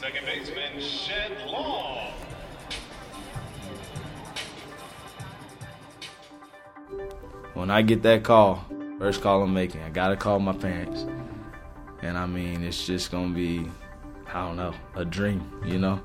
Second 0.00 0.24
baseman 0.24 0.80
Shed 0.80 1.32
Long. 1.46 2.12
When 7.54 7.70
I 7.70 7.82
get 7.82 8.02
that 8.04 8.24
call, 8.24 8.64
first 8.98 9.20
call 9.20 9.42
I'm 9.42 9.52
making, 9.52 9.82
I 9.82 9.90
gotta 9.90 10.16
call 10.16 10.38
my 10.38 10.52
parents. 10.52 11.04
And 12.02 12.16
I 12.16 12.26
mean, 12.26 12.62
it's 12.62 12.86
just 12.86 13.10
gonna 13.10 13.34
be, 13.34 13.68
I 14.32 14.46
don't 14.46 14.56
know, 14.56 14.72
a 14.94 15.04
dream, 15.04 15.42
you 15.66 15.78
know? 15.78 16.00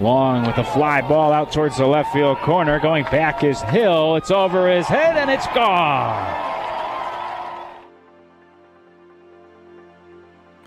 Long 0.00 0.44
with 0.44 0.58
a 0.58 0.64
fly 0.64 1.00
ball 1.02 1.32
out 1.32 1.52
towards 1.52 1.76
the 1.78 1.86
left 1.86 2.12
field 2.12 2.38
corner. 2.38 2.80
Going 2.80 3.04
back 3.04 3.44
is 3.44 3.62
Hill. 3.62 4.16
It's 4.16 4.30
over 4.30 4.68
his 4.68 4.86
head 4.86 5.16
and 5.16 5.30
it's 5.30 5.46
gone. 5.48 6.44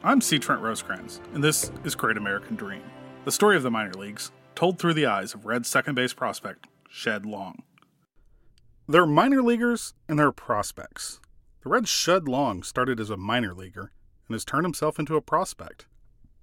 I'm 0.03 0.21
C. 0.21 0.39
Trent 0.39 0.61
Rosecrans, 0.61 1.19
and 1.33 1.43
this 1.43 1.69
is 1.83 1.93
Great 1.93 2.15
American 2.15 2.55
Dream, 2.55 2.83
the 3.25 3.31
story 3.31 3.57
of 3.57 3.63
the 3.63 3.71
minor 3.71 3.93
leagues, 3.93 4.31
told 4.55 4.79
through 4.79 4.93
the 4.93 5.05
eyes 5.05 5.33
of 5.33 5.45
Red 5.45 5.65
second 5.65 5.95
base 5.95 6.13
prospect 6.13 6.65
Shed 6.87 7.25
Long. 7.25 7.63
There 8.87 9.01
are 9.01 9.07
minor 9.07 9.41
leaguers 9.41 9.93
and 10.07 10.17
there 10.17 10.27
are 10.27 10.31
prospects. 10.31 11.19
The 11.63 11.69
Red 11.69 11.89
Shed 11.89 12.29
Long 12.29 12.63
started 12.63 13.01
as 13.01 13.09
a 13.09 13.17
minor 13.17 13.53
leaguer 13.53 13.91
and 14.29 14.35
has 14.35 14.45
turned 14.45 14.63
himself 14.63 14.97
into 14.97 15.17
a 15.17 15.21
prospect. 15.21 15.86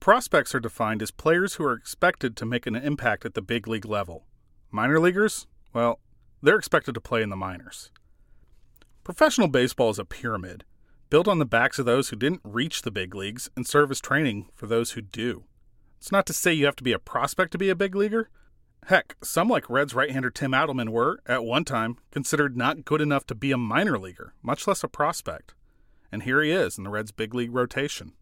Prospects 0.05 0.55
are 0.55 0.61
defined 0.61 1.01
as 1.01 1.11
players 1.11 1.55
who 1.55 1.65
are 1.65 1.73
expected 1.73 2.37
to 2.37 2.45
make 2.45 2.67
an 2.67 2.77
impact 2.77 3.25
at 3.25 3.33
the 3.33 3.41
big 3.41 3.67
league 3.67 3.87
level. 3.87 4.27
Minor 4.71 5.01
leaguers, 5.01 5.47
well, 5.73 5.99
they're 6.43 6.59
expected 6.59 6.93
to 6.93 7.01
play 7.01 7.23
in 7.23 7.31
the 7.31 7.37
minors. 7.37 7.91
Professional 9.03 9.49
baseball 9.49 9.89
is 9.89 9.99
a 9.99 10.05
pyramid, 10.05 10.65
built 11.09 11.27
on 11.27 11.39
the 11.39 11.47
backs 11.47 11.79
of 11.79 11.87
those 11.87 12.11
who 12.11 12.17
didn't 12.17 12.43
reach 12.45 12.83
the 12.83 12.91
big 12.91 13.15
leagues 13.15 13.49
and 13.57 13.67
serve 13.67 13.91
as 13.91 13.99
training 13.99 14.51
for 14.55 14.67
those 14.67 14.91
who 14.91 15.01
do. 15.01 15.45
It's 15.97 16.13
not 16.13 16.27
to 16.27 16.35
say 16.35 16.53
you 16.53 16.67
have 16.67 16.77
to 16.77 16.85
be 16.85 16.93
a 16.93 16.99
prospect 16.99 17.53
to 17.53 17.59
be 17.59 17.71
a 17.71 17.75
big 17.75 17.95
leaguer. 17.95 18.29
Heck, 18.89 19.17
some 19.23 19.49
like 19.49 19.71
Reds 19.71 19.95
right 19.95 20.11
hander 20.11 20.29
Tim 20.29 20.53
Adelman 20.53 20.91
were, 20.91 21.21
at 21.25 21.45
one 21.45 21.65
time, 21.65 21.97
considered 22.11 22.59
not 22.59 22.85
good 22.85 23.01
enough 23.01 23.27
to 23.29 23.35
be 23.35 23.53
a 23.53 23.57
minor 23.57 23.99
leaguer, 23.99 24.35
much 24.43 24.67
less 24.67 24.85
a 24.85 24.89
prospect. 24.89 25.55
And 26.13 26.25
here 26.25 26.43
he 26.43 26.51
is 26.51 26.77
in 26.77 26.85
the 26.85 26.91
Reds' 26.91 27.11
big 27.11 27.35
league 27.35 27.55
rotation. 27.55 28.13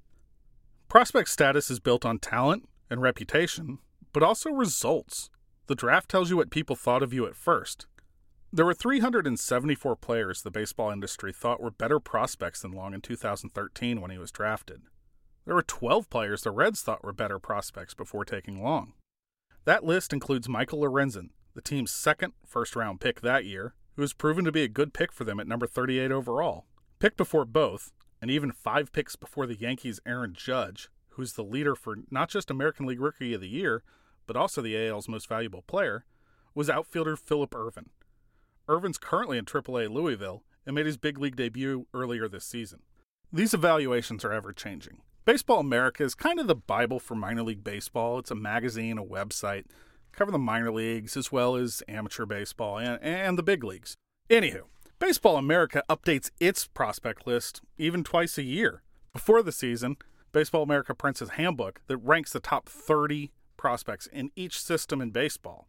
Prospect 0.93 1.31
status 1.31 1.71
is 1.71 1.81
built 1.81 2.05
on 2.05 2.19
talent 2.19 2.69
and 2.91 3.01
reputation, 3.01 3.79
but 4.13 4.23
also 4.23 4.51
results. 4.51 5.31
The 5.67 5.75
draft 5.75 6.11
tells 6.11 6.29
you 6.29 6.37
what 6.37 6.51
people 6.51 6.77
thought 6.77 7.03
of 7.03 7.15
you 7.15 7.25
at 7.25 7.35
first. 7.35 7.87
There 8.53 8.67
were 8.67 8.75
374 8.75 9.97
players 9.97 10.43
the 10.43 10.51
baseball 10.51 10.91
industry 10.91 11.33
thought 11.33 11.63
were 11.63 11.71
better 11.71 11.99
prospects 11.99 12.61
than 12.61 12.73
Long 12.73 12.93
in 12.93 13.01
2013 13.01 14.03
when 14.03 14.11
he 14.11 14.19
was 14.19 14.31
drafted. 14.31 14.83
There 15.47 15.55
were 15.55 15.63
12 15.63 16.11
players 16.11 16.43
the 16.43 16.51
Reds 16.51 16.83
thought 16.83 17.03
were 17.03 17.15
better 17.15 17.39
prospects 17.39 17.95
before 17.95 18.27
taking 18.27 18.63
Long. 18.63 18.93
That 19.65 19.85
list 19.85 20.13
includes 20.13 20.47
Michael 20.47 20.81
Lorenzen, 20.81 21.31
the 21.55 21.63
team's 21.63 21.91
second 21.91 22.35
first 22.45 22.77
round 22.77 23.01
pick 23.01 23.23
that 23.23 23.47
year, 23.47 23.73
who 23.97 24.03
has 24.03 24.13
proven 24.13 24.45
to 24.45 24.53
be 24.53 24.63
a 24.63 24.69
good 24.69 24.93
pick 24.93 25.11
for 25.11 25.25
them 25.25 25.41
at 25.41 25.49
number 25.49 25.67
38 25.67 26.13
overall. 26.13 26.67
Picked 26.99 27.17
before 27.17 27.47
both, 27.47 27.93
and 28.23 28.31
even 28.31 28.53
five 28.53 28.93
picks 28.93 29.17
before 29.17 29.47
the 29.47 29.59
Yankees' 29.59 30.01
Aaron 30.07 30.33
Judge, 30.33 30.89
who's 31.11 31.33
the 31.33 31.43
leader 31.45 31.75
for 31.75 31.97
not 32.11 32.31
just 32.31 32.51
American 32.51 32.87
League 32.87 33.01
Rookie 33.01 33.35
of 33.35 33.41
the 33.41 33.49
Year, 33.49 33.83
but 34.27 34.37
also 34.37 34.63
the 34.63 34.89
AL's 34.89 35.09
most 35.09 35.29
valuable 35.29 35.63
player, 35.63 36.05
was 36.55 36.71
outfielder 36.71 37.17
Phillip 37.17 37.53
Ervin. 37.55 37.91
Ervin's 38.69 38.97
currently 38.97 39.39
in 39.39 39.45
AAA 39.45 39.91
Louisville 39.91 40.45
and 40.65 40.77
made 40.77 40.87
his 40.87 40.97
big 40.97 41.19
league 41.19 41.35
debut 41.35 41.87
earlier 41.93 42.29
this 42.29 42.45
season. 42.45 42.81
These 43.33 43.55
evaluations 43.55 44.25
are 44.25 44.33
ever 44.33 44.53
changing. 44.53 44.99
Baseball 45.25 45.59
America 45.59 46.05
is 46.05 46.15
kind 46.15 46.39
of 46.39 46.47
the 46.47 46.55
Bible 46.55 47.01
for 47.01 47.17
minor 47.17 47.43
league 47.43 47.65
baseball. 47.65 48.21
It's 48.21 48.31
a 48.31 48.37
magazine, 48.37 48.99
a 48.99 49.05
website, 49.05 49.65
cover 50.13 50.31
the 50.31 50.39
minor 50.39 50.71
leagues 50.71 51.17
as 51.17 51.33
well 51.33 51.57
as 51.57 51.83
amateur 51.89 52.27
baseball 52.27 52.79
and, 52.79 53.03
and 53.03 53.37
the 53.37 53.43
big 53.43 53.65
leagues. 53.65 53.97
Anywho, 54.31 54.63
Baseball 55.03 55.37
America 55.37 55.83
updates 55.91 56.31
its 56.39 56.69
prospect 56.69 57.27
list 57.27 57.61
even 57.77 58.05
twice 58.05 58.39
a 58.39 58.45
year. 58.45 58.83
Before 59.13 59.43
the 59.43 59.51
season, 59.51 59.97
Baseball 60.31 60.63
America 60.63 60.95
prints 60.95 61.21
a 61.21 61.33
handbook 61.33 61.81
that 61.89 61.97
ranks 61.97 62.33
the 62.33 62.39
top 62.39 62.69
30 62.69 63.33
prospects 63.57 64.07
in 64.07 64.31
each 64.37 64.61
system 64.61 65.01
in 65.01 65.11
baseball. 65.11 65.67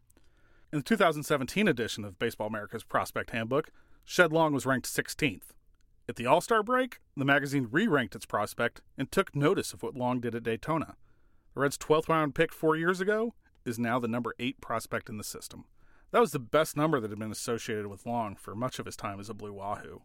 In 0.72 0.78
the 0.78 0.84
2017 0.84 1.66
edition 1.66 2.04
of 2.04 2.16
Baseball 2.16 2.46
America's 2.46 2.84
Prospect 2.84 3.30
Handbook, 3.30 3.72
Shed 4.04 4.32
Long 4.32 4.52
was 4.52 4.66
ranked 4.66 4.86
16th. 4.86 5.50
At 6.08 6.14
the 6.14 6.26
All 6.26 6.40
Star 6.40 6.62
break, 6.62 7.00
the 7.16 7.24
magazine 7.24 7.66
re 7.72 7.88
ranked 7.88 8.14
its 8.14 8.26
prospect 8.26 8.82
and 8.96 9.10
took 9.10 9.34
notice 9.34 9.72
of 9.72 9.82
what 9.82 9.96
Long 9.96 10.20
did 10.20 10.36
at 10.36 10.44
Daytona. 10.44 10.94
The 11.54 11.60
Reds' 11.62 11.78
12th 11.78 12.08
round 12.08 12.36
pick 12.36 12.52
four 12.52 12.76
years 12.76 13.00
ago 13.00 13.34
is 13.64 13.80
now 13.80 13.98
the 13.98 14.06
number 14.06 14.32
8 14.38 14.60
prospect 14.60 15.08
in 15.08 15.18
the 15.18 15.24
system. 15.24 15.64
That 16.14 16.20
was 16.20 16.30
the 16.30 16.38
best 16.38 16.76
number 16.76 17.00
that 17.00 17.10
had 17.10 17.18
been 17.18 17.32
associated 17.32 17.88
with 17.88 18.06
Long 18.06 18.36
for 18.36 18.54
much 18.54 18.78
of 18.78 18.86
his 18.86 18.94
time 18.94 19.18
as 19.18 19.28
a 19.28 19.34
Blue 19.34 19.52
Wahoo. 19.52 20.02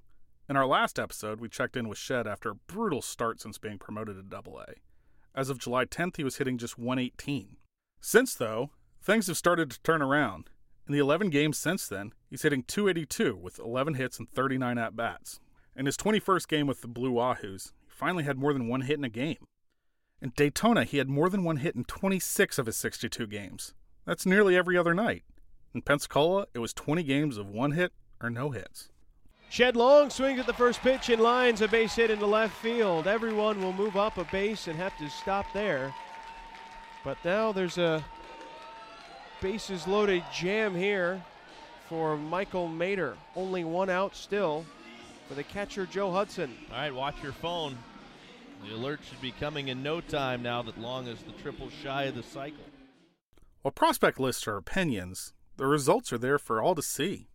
In 0.50 0.58
our 0.58 0.66
last 0.66 0.97
episode, 0.97 1.40
we 1.40 1.50
checked 1.50 1.78
in 1.78 1.88
with 1.88 2.00
Shed 2.00 2.25
after 2.25 2.50
a 2.50 2.56
brutal 2.56 3.03
start 3.03 3.40
since 3.40 3.59
being 3.59 3.78
promoted 3.78 4.16
to 4.16 4.24
Double 4.24 4.59
A. 4.59 4.74
As 5.36 5.52
of 5.52 5.59
July 5.59 5.86
10th, 5.86 6.18
he 6.18 6.24
was 6.24 6.38
hitting 6.38 6.58
just 6.58 6.80
118. 6.80 7.58
Since, 8.02 8.34
though, 8.34 8.72
things 9.00 9.28
have 9.28 9.38
started 9.38 9.70
to 9.70 9.81
turn 9.84 10.02
around. 10.02 10.50
In 10.88 10.94
the 10.94 11.00
11 11.00 11.30
games 11.30 11.59
since 11.59 11.88
then, 11.88 12.12
he's 12.28 12.41
hitting 12.41 12.64
282 12.64 13.36
with 13.36 13.59
11 13.59 13.94
hits 13.94 14.18
and 14.18 14.28
39 14.28 14.80
at 14.80 14.96
bats. 14.96 15.40
In 15.76 15.86
his 15.86 15.96
21st 15.96 16.47
game 16.47 16.66
with 16.66 16.81
the 16.81 16.88
Blue 16.88 17.12
Wahoos, 17.12 17.72
he 17.86 17.91
finally 17.91 18.24
had 18.24 18.40
more 18.40 18.53
than 18.53 18.68
one 18.68 18.81
hit 18.81 18.97
in 18.97 19.03
a 19.03 19.09
game. 19.09 19.46
In 20.24 20.34
Daytona, 20.36 20.86
he 20.86 20.97
had 20.97 21.08
more 21.08 21.30
than 21.30 21.44
one 21.44 21.58
hit 21.58 21.76
in 21.76 21.84
26 21.84 22.58
of 22.58 22.66
his 22.66 22.78
62 22.78 23.28
games. 23.28 23.76
That's 24.06 24.26
nearly 24.26 24.58
every 24.58 24.76
other 24.76 24.96
night. 24.96 25.22
In 25.74 25.81
Pensacola, 25.81 26.47
it 26.53 26.59
was 26.59 26.74
20 26.74 27.03
games 27.03 27.38
of 27.38 27.47
one 27.47 27.72
hit 27.72 27.91
or 28.22 28.30
no 28.30 28.50
hits. 28.52 28.90
Shed 29.50 29.75
Long 29.75 30.09
swings 30.09 30.40
at 30.40 30.46
the 30.46 30.53
first 30.53 30.81
pitch 30.81 31.09
and 31.09 31.22
lines 31.22 31.62
a 31.62 31.68
base 31.68 31.96
hit 31.96 32.12
into 32.12 32.25
left 32.25 32.56
field. 32.56 33.07
Everyone 33.07 33.62
will 33.62 33.74
move 33.74 33.97
up 33.97 34.18
a 34.18 34.24
base 34.25 34.68
and 34.68 34.78
have 34.78 34.97
to 34.97 35.09
stop 35.09 35.46
there. 35.53 35.94
But 37.03 37.18
now 37.24 37.52
there's 37.52 37.78
a 37.78 38.03
bases 39.41 39.88
loaded 39.88 40.24
jam 40.34 40.75
here 40.75 41.22
for 41.88 42.18
Michael 42.18 42.68
Mater. 42.68 43.16
Only 43.35 43.63
one 43.63 43.90
out 43.90 44.16
still 44.16 44.66
for 45.28 45.34
the 45.34 45.44
catcher 45.44 45.85
Joe 45.85 46.12
Hudson. 46.12 46.56
All 46.72 46.78
right, 46.78 46.94
watch 46.94 47.16
your 47.24 47.31
phone. 47.31 47.78
The 48.68 48.75
alert 48.75 49.00
should 49.08 49.22
be 49.22 49.31
coming 49.31 49.69
in 49.69 49.81
no 49.81 50.02
time 50.02 50.44
now 50.44 50.62
that 50.63 50.79
Long 50.79 51.08
is 51.08 51.19
the 51.24 51.31
triple 51.41 51.69
shy 51.81 52.03
of 52.03 52.16
the 52.16 52.24
cycle. 52.24 52.63
While 53.62 53.72
prospect 53.72 54.19
lists 54.19 54.47
are 54.47 54.58
opinions, 54.58 55.34
the 55.59 55.68
results 55.68 56.14
are 56.14 56.18
there 56.18 56.40
for 56.40 56.62
all 56.62 56.74
to 56.74 56.81
see. 56.81 57.28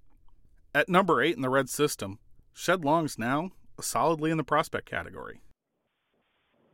At 0.74 0.88
number 0.88 1.22
eight 1.22 1.36
in 1.36 1.42
the 1.42 1.50
red 1.50 1.68
system, 1.68 2.18
Shed 2.54 2.82
Long's 2.84 3.18
now 3.18 3.50
solidly 3.80 4.30
in 4.30 4.38
the 4.38 4.44
prospect 4.44 4.86
category. 4.86 5.42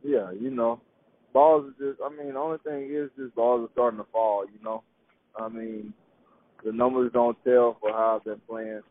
Yeah, 0.01 0.31
you 0.31 0.49
know, 0.49 0.79
balls 1.33 1.65
are 1.65 1.85
just. 1.85 2.01
I 2.01 2.09
mean, 2.09 2.33
the 2.33 2.39
only 2.39 2.57
thing 2.59 2.89
is, 2.89 3.09
just 3.17 3.35
balls 3.35 3.67
are 3.67 3.71
starting 3.73 3.99
to 3.99 4.05
fall. 4.11 4.45
You 4.45 4.63
know, 4.63 4.83
I 5.35 5.49
mean, 5.49 5.93
the 6.63 6.71
numbers 6.71 7.11
don't 7.13 7.37
tell 7.43 7.77
for 7.81 7.91
how 7.91 8.15
I've 8.15 8.23
been 8.23 8.41
playing, 8.47 8.81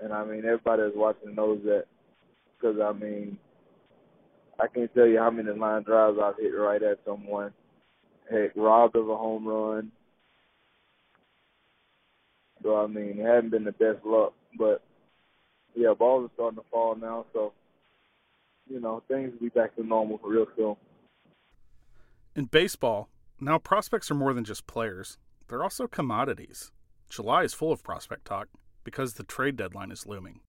and 0.00 0.12
I 0.12 0.24
mean, 0.24 0.44
everybody 0.44 0.82
that's 0.82 0.96
watching 0.96 1.34
knows 1.34 1.60
that. 1.64 1.84
Because 2.56 2.76
I 2.80 2.92
mean, 2.92 3.38
I 4.60 4.68
can't 4.68 4.94
tell 4.94 5.06
you 5.06 5.18
how 5.18 5.30
many 5.30 5.50
line 5.50 5.82
drives 5.82 6.16
I've 6.22 6.38
hit 6.38 6.56
right 6.56 6.82
at 6.82 7.00
someone. 7.04 7.52
Heck, 8.30 8.52
robbed 8.54 8.96
of 8.96 9.08
a 9.08 9.16
home 9.16 9.46
run, 9.46 9.92
so 12.62 12.76
I 12.76 12.86
mean, 12.86 13.18
it 13.18 13.24
hasn't 13.24 13.50
been 13.50 13.64
the 13.64 13.72
best 13.72 14.04
luck, 14.04 14.32
but 14.58 14.82
yeah, 15.74 15.94
balls 15.94 16.26
are 16.26 16.34
starting 16.34 16.58
to 16.58 16.64
fall 16.70 16.94
now. 16.94 17.26
So 17.32 17.52
you 18.68 18.80
know, 18.80 19.02
things 19.08 19.32
will 19.32 19.40
be 19.40 19.48
back 19.48 19.76
to 19.76 19.84
normal 19.84 20.18
for 20.18 20.30
real 20.30 20.46
soon. 20.56 20.76
In 22.34 22.46
baseball, 22.46 23.08
now 23.40 23.58
prospects 23.58 24.10
are 24.10 24.14
more 24.14 24.34
than 24.34 24.44
just 24.44 24.66
players; 24.66 25.18
they're 25.48 25.62
also 25.62 25.86
commodities. 25.86 26.72
July 27.08 27.44
is 27.44 27.54
full 27.54 27.72
of 27.72 27.84
prospect 27.84 28.24
talk 28.24 28.48
because 28.84 29.14
the 29.14 29.24
trade 29.24 29.56
deadline 29.56 29.90
is 29.90 30.06
looming. 30.06 30.40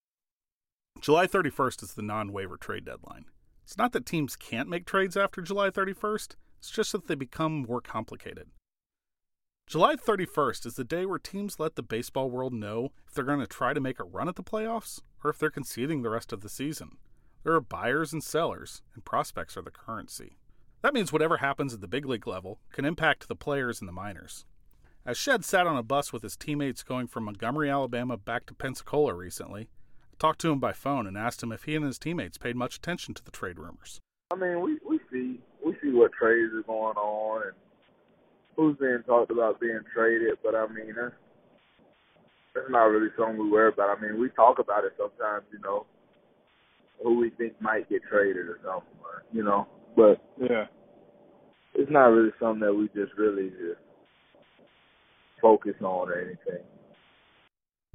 July 1.01 1.27
31st 1.27 1.83
is 1.83 1.93
the 1.93 2.01
non-waiver 2.01 2.57
trade 2.57 2.85
deadline. 2.85 3.25
It's 3.63 3.77
not 3.77 3.91
that 3.91 4.05
teams 4.05 4.35
can't 4.35 4.69
make 4.69 4.85
trades 4.85 5.15
after 5.15 5.41
July 5.41 5.69
31st, 5.69 6.35
it's 6.57 6.71
just 6.71 6.91
that 6.91 7.07
they 7.07 7.15
become 7.15 7.65
more 7.67 7.81
complicated. 7.81 8.47
July 9.67 9.97
31st 9.97 10.65
is 10.65 10.75
the 10.75 10.85
day 10.85 11.05
where 11.05 11.19
teams 11.19 11.59
let 11.59 11.75
the 11.75 11.83
baseball 11.83 12.29
world 12.29 12.53
know 12.53 12.93
if 13.05 13.13
they're 13.13 13.25
going 13.25 13.41
to 13.41 13.45
try 13.45 13.73
to 13.73 13.81
make 13.81 13.99
a 13.99 14.05
run 14.05 14.29
at 14.29 14.37
the 14.37 14.43
playoffs 14.43 15.01
or 15.25 15.29
if 15.29 15.37
they're 15.37 15.49
conceding 15.49 16.01
the 16.01 16.09
rest 16.09 16.31
of 16.31 16.39
the 16.39 16.47
season. 16.47 16.95
There 17.43 17.53
are 17.53 17.59
buyers 17.59 18.13
and 18.13 18.23
sellers, 18.23 18.81
and 18.95 19.03
prospects 19.03 19.57
are 19.57 19.61
the 19.61 19.69
currency. 19.69 20.37
That 20.83 20.93
means 20.93 21.11
whatever 21.11 21.37
happens 21.37 21.73
at 21.73 21.81
the 21.81 21.87
big 21.89 22.05
league 22.05 22.25
level 22.25 22.61
can 22.71 22.85
impact 22.85 23.27
the 23.27 23.35
players 23.35 23.81
in 23.81 23.87
the 23.87 23.91
minors. 23.91 24.45
As 25.05 25.17
Shed 25.17 25.43
sat 25.43 25.67
on 25.67 25.75
a 25.75 25.83
bus 25.83 26.13
with 26.13 26.23
his 26.23 26.37
teammates 26.37 26.81
going 26.81 27.07
from 27.07 27.25
Montgomery, 27.25 27.69
Alabama 27.69 28.15
back 28.15 28.45
to 28.45 28.53
Pensacola 28.53 29.13
recently, 29.13 29.67
I 30.13 30.15
talked 30.17 30.39
to 30.41 30.51
him 30.51 30.61
by 30.61 30.71
phone 30.71 31.05
and 31.05 31.17
asked 31.17 31.43
him 31.43 31.51
if 31.51 31.65
he 31.65 31.75
and 31.75 31.83
his 31.83 31.99
teammates 31.99 32.37
paid 32.37 32.55
much 32.55 32.77
attention 32.77 33.15
to 33.15 33.23
the 33.23 33.31
trade 33.31 33.59
rumors. 33.59 33.99
I 34.31 34.35
mean, 34.35 34.61
we 34.61 34.77
we 34.87 34.99
see 35.11 35.41
we 35.61 35.75
see 35.81 35.91
what 35.91 36.13
trades 36.13 36.53
are 36.53 36.63
going 36.63 36.95
on 36.95 37.47
and 37.47 37.53
who's 38.57 38.75
being 38.77 39.03
talked 39.05 39.31
about 39.31 39.61
being 39.61 39.79
traded, 39.93 40.37
but 40.43 40.55
I 40.55 40.67
mean 40.67 40.93
that's 40.95 41.15
that's 42.53 42.69
not 42.69 42.85
really 42.85 43.09
something 43.17 43.37
we 43.37 43.51
worry 43.51 43.71
about. 43.71 43.95
I 43.95 44.01
mean, 44.01 44.19
we 44.19 44.29
talk 44.29 44.57
about 44.57 44.83
it 44.83 44.93
sometimes, 44.97 45.45
you 45.51 45.59
know, 45.59 45.85
who 47.03 47.19
we 47.19 47.29
think 47.29 47.53
might 47.61 47.87
get 47.87 48.01
traded 48.09 48.47
or 48.47 48.59
something, 48.63 48.97
or, 49.03 49.23
you 49.31 49.43
know, 49.43 49.67
but 49.95 50.19
Yeah. 50.41 50.65
it's 51.75 51.91
not 51.91 52.07
really 52.07 52.33
something 52.39 52.61
that 52.61 52.73
we 52.73 52.87
just 52.89 53.13
really 53.15 53.51
just 53.51 53.79
focus 55.39 55.75
on 55.81 56.09
or 56.09 56.19
anything. 56.19 56.63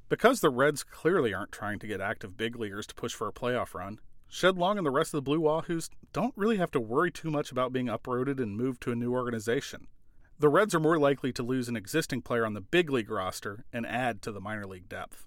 Because 0.08 0.40
the 0.40 0.50
Reds 0.50 0.84
clearly 0.84 1.34
aren't 1.34 1.50
trying 1.50 1.80
to 1.80 1.88
get 1.88 2.00
active 2.00 2.36
big 2.36 2.54
leaguers 2.54 2.86
to 2.86 2.94
push 2.94 3.14
for 3.14 3.26
a 3.26 3.32
playoff 3.32 3.74
run, 3.74 3.98
Shed 4.28 4.56
Long 4.56 4.78
and 4.78 4.86
the 4.86 4.90
rest 4.90 5.12
of 5.12 5.18
the 5.18 5.22
Blue 5.22 5.40
Wahoos 5.40 5.90
don't 6.12 6.36
really 6.36 6.58
have 6.58 6.70
to 6.70 6.80
worry 6.80 7.10
too 7.10 7.30
much 7.30 7.50
about 7.50 7.72
being 7.72 7.88
uprooted 7.88 8.38
and 8.38 8.56
moved 8.56 8.80
to 8.82 8.92
a 8.92 8.96
new 8.96 9.12
organization. 9.12 9.88
The 10.38 10.48
Reds 10.48 10.74
are 10.74 10.80
more 10.80 10.98
likely 10.98 11.32
to 11.32 11.42
lose 11.42 11.68
an 11.68 11.76
existing 11.76 12.22
player 12.22 12.44
on 12.44 12.54
the 12.54 12.60
big 12.60 12.90
league 12.90 13.10
roster 13.10 13.64
and 13.72 13.86
add 13.86 14.22
to 14.22 14.32
the 14.32 14.40
minor 14.40 14.66
league 14.66 14.88
depth. 14.88 15.26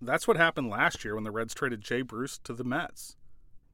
That's 0.00 0.28
what 0.28 0.36
happened 0.36 0.68
last 0.68 1.04
year 1.04 1.14
when 1.14 1.24
the 1.24 1.30
Reds 1.30 1.54
traded 1.54 1.80
Jay 1.80 2.02
Bruce 2.02 2.38
to 2.44 2.52
the 2.52 2.64
Mets. 2.64 3.16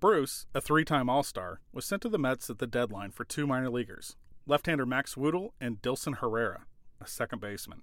Bruce, 0.00 0.46
a 0.54 0.60
three 0.60 0.84
time 0.84 1.08
All 1.08 1.22
Star, 1.22 1.60
was 1.72 1.84
sent 1.84 2.02
to 2.02 2.08
the 2.08 2.18
Mets 2.18 2.48
at 2.50 2.58
the 2.58 2.66
deadline 2.66 3.10
for 3.10 3.24
two 3.24 3.46
minor 3.46 3.70
leaguers 3.70 4.16
left 4.46 4.66
hander 4.66 4.86
Max 4.86 5.14
Wotell 5.14 5.50
and 5.60 5.80
Dilson 5.80 6.18
Herrera, 6.18 6.66
a 7.00 7.06
second 7.06 7.40
baseman. 7.40 7.82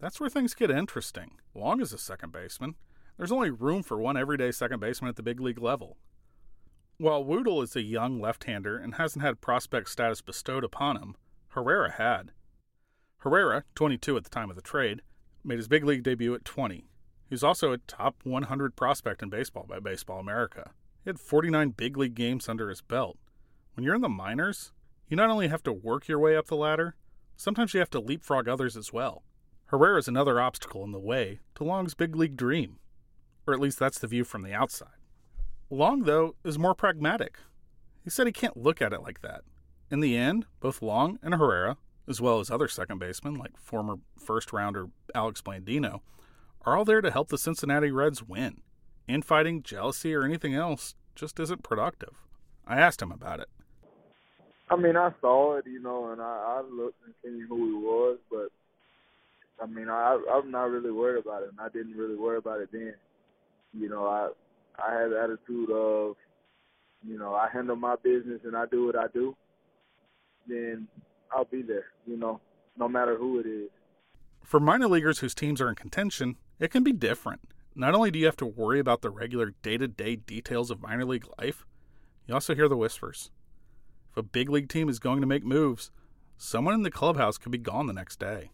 That's 0.00 0.20
where 0.20 0.30
things 0.30 0.54
get 0.54 0.70
interesting. 0.70 1.32
Long 1.54 1.80
as 1.80 1.92
a 1.92 1.98
second 1.98 2.32
baseman, 2.32 2.74
there's 3.16 3.32
only 3.32 3.50
room 3.50 3.82
for 3.82 3.98
one 3.98 4.16
everyday 4.16 4.50
second 4.52 4.80
baseman 4.80 5.08
at 5.08 5.16
the 5.16 5.22
big 5.22 5.40
league 5.40 5.60
level. 5.60 5.96
While 6.98 7.24
Woodle 7.24 7.62
is 7.62 7.74
a 7.74 7.82
young 7.82 8.20
left 8.20 8.44
hander 8.44 8.76
and 8.76 8.94
hasn't 8.94 9.24
had 9.24 9.40
prospect 9.40 9.88
status 9.88 10.20
bestowed 10.20 10.62
upon 10.62 10.96
him, 10.96 11.16
Herrera 11.54 11.92
had. 11.92 12.32
Herrera, 13.18 13.62
22 13.76 14.16
at 14.16 14.24
the 14.24 14.30
time 14.30 14.50
of 14.50 14.56
the 14.56 14.62
trade, 14.62 15.02
made 15.44 15.58
his 15.58 15.68
big 15.68 15.84
league 15.84 16.02
debut 16.02 16.34
at 16.34 16.44
20. 16.44 16.74
He 16.76 16.84
was 17.30 17.44
also 17.44 17.72
a 17.72 17.78
top 17.78 18.16
100 18.24 18.74
prospect 18.74 19.22
in 19.22 19.30
baseball 19.30 19.64
by 19.68 19.78
Baseball 19.78 20.18
America. 20.18 20.72
He 21.04 21.10
had 21.10 21.20
49 21.20 21.70
big 21.70 21.96
league 21.96 22.16
games 22.16 22.48
under 22.48 22.68
his 22.68 22.80
belt. 22.80 23.18
When 23.74 23.84
you're 23.84 23.94
in 23.94 24.00
the 24.00 24.08
minors, 24.08 24.72
you 25.08 25.16
not 25.16 25.30
only 25.30 25.46
have 25.46 25.62
to 25.62 25.72
work 25.72 26.08
your 26.08 26.18
way 26.18 26.36
up 26.36 26.48
the 26.48 26.56
ladder, 26.56 26.96
sometimes 27.36 27.72
you 27.72 27.78
have 27.78 27.90
to 27.90 28.00
leapfrog 28.00 28.48
others 28.48 28.76
as 28.76 28.92
well. 28.92 29.22
Herrera 29.66 29.98
is 29.98 30.08
another 30.08 30.40
obstacle 30.40 30.82
in 30.82 30.90
the 30.90 30.98
way 30.98 31.38
to 31.54 31.62
Long's 31.62 31.94
big 31.94 32.16
league 32.16 32.36
dream, 32.36 32.80
or 33.46 33.54
at 33.54 33.60
least 33.60 33.78
that's 33.78 34.00
the 34.00 34.08
view 34.08 34.24
from 34.24 34.42
the 34.42 34.52
outside. 34.52 34.88
Long, 35.70 36.02
though, 36.02 36.34
is 36.44 36.58
more 36.58 36.74
pragmatic. 36.74 37.38
He 38.02 38.10
said 38.10 38.26
he 38.26 38.32
can't 38.32 38.56
look 38.56 38.82
at 38.82 38.92
it 38.92 39.02
like 39.02 39.20
that. 39.20 39.42
In 39.94 40.00
the 40.00 40.16
end, 40.16 40.46
both 40.58 40.82
Long 40.82 41.20
and 41.22 41.36
Herrera, 41.36 41.76
as 42.08 42.20
well 42.20 42.40
as 42.40 42.50
other 42.50 42.66
second 42.66 42.98
basemen 42.98 43.36
like 43.36 43.56
former 43.56 43.94
first 44.18 44.52
rounder 44.52 44.88
Alex 45.14 45.40
Blandino, 45.40 46.00
are 46.66 46.76
all 46.76 46.84
there 46.84 47.00
to 47.00 47.12
help 47.12 47.28
the 47.28 47.38
Cincinnati 47.38 47.92
Reds 47.92 48.20
win. 48.20 48.62
Infighting, 49.06 49.62
jealousy, 49.62 50.12
or 50.12 50.24
anything 50.24 50.52
else 50.52 50.96
just 51.14 51.38
isn't 51.38 51.62
productive. 51.62 52.24
I 52.66 52.80
asked 52.80 53.02
him 53.02 53.12
about 53.12 53.38
it. 53.38 53.48
I 54.68 54.74
mean, 54.74 54.96
I 54.96 55.12
saw 55.20 55.58
it, 55.58 55.64
you 55.64 55.80
know, 55.80 56.10
and 56.10 56.20
I, 56.20 56.24
I 56.58 56.62
looked 56.68 56.98
and 57.04 57.14
seen 57.22 57.46
who 57.48 57.56
he 57.64 57.74
was, 57.74 58.18
but 58.28 58.48
I 59.62 59.66
mean, 59.66 59.88
I 59.88 60.20
I'm 60.28 60.50
not 60.50 60.70
really 60.70 60.90
worried 60.90 61.24
about 61.24 61.44
it, 61.44 61.50
and 61.50 61.60
I 61.60 61.68
didn't 61.68 61.96
really 61.96 62.16
worry 62.16 62.38
about 62.38 62.60
it 62.60 62.70
then. 62.72 62.94
You 63.72 63.88
know, 63.88 64.08
I 64.08 64.30
I 64.76 64.92
had 64.92 65.12
the 65.12 65.20
attitude 65.20 65.70
of, 65.70 66.16
you 67.06 67.16
know, 67.16 67.36
I 67.36 67.48
handle 67.48 67.76
my 67.76 67.94
business 68.02 68.40
and 68.42 68.56
I 68.56 68.66
do 68.66 68.86
what 68.86 68.98
I 68.98 69.06
do. 69.14 69.36
Then 70.46 70.88
I'll 71.32 71.44
be 71.44 71.62
there, 71.62 71.86
you 72.06 72.16
know, 72.16 72.40
no 72.76 72.88
matter 72.88 73.16
who 73.16 73.38
it 73.40 73.46
is. 73.46 73.70
For 74.42 74.60
minor 74.60 74.88
leaguers 74.88 75.20
whose 75.20 75.34
teams 75.34 75.60
are 75.60 75.68
in 75.68 75.74
contention, 75.74 76.36
it 76.60 76.70
can 76.70 76.84
be 76.84 76.92
different. 76.92 77.40
Not 77.74 77.94
only 77.94 78.10
do 78.10 78.18
you 78.18 78.26
have 78.26 78.36
to 78.36 78.46
worry 78.46 78.78
about 78.78 79.02
the 79.02 79.10
regular 79.10 79.54
day 79.62 79.78
to 79.78 79.88
day 79.88 80.16
details 80.16 80.70
of 80.70 80.82
minor 80.82 81.04
league 81.04 81.26
life, 81.38 81.66
you 82.26 82.34
also 82.34 82.54
hear 82.54 82.68
the 82.68 82.76
whispers. 82.76 83.30
If 84.10 84.16
a 84.18 84.22
big 84.22 84.48
league 84.48 84.68
team 84.68 84.88
is 84.88 84.98
going 84.98 85.20
to 85.20 85.26
make 85.26 85.44
moves, 85.44 85.90
someone 86.36 86.74
in 86.74 86.82
the 86.82 86.90
clubhouse 86.90 87.38
could 87.38 87.50
be 87.50 87.58
gone 87.58 87.86
the 87.86 87.92
next 87.92 88.20
day. 88.20 88.50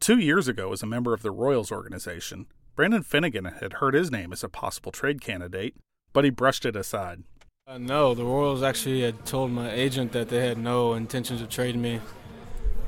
Two 0.00 0.18
years 0.18 0.48
ago, 0.48 0.72
as 0.72 0.82
a 0.82 0.86
member 0.86 1.12
of 1.12 1.22
the 1.22 1.30
Royals 1.30 1.70
organization, 1.72 2.46
Brandon 2.74 3.02
Finnegan 3.02 3.44
had 3.44 3.74
heard 3.74 3.94
his 3.94 4.10
name 4.10 4.32
as 4.32 4.44
a 4.44 4.48
possible 4.48 4.92
trade 4.92 5.20
candidate, 5.20 5.74
but 6.12 6.24
he 6.24 6.30
brushed 6.30 6.64
it 6.64 6.76
aside. 6.76 7.24
Uh, 7.68 7.76
no, 7.76 8.14
the 8.14 8.24
Royals 8.24 8.62
actually 8.62 9.02
had 9.02 9.26
told 9.26 9.50
my 9.50 9.70
agent 9.70 10.12
that 10.12 10.30
they 10.30 10.46
had 10.46 10.56
no 10.56 10.94
intentions 10.94 11.42
of 11.42 11.50
trading 11.50 11.82
me. 11.82 12.00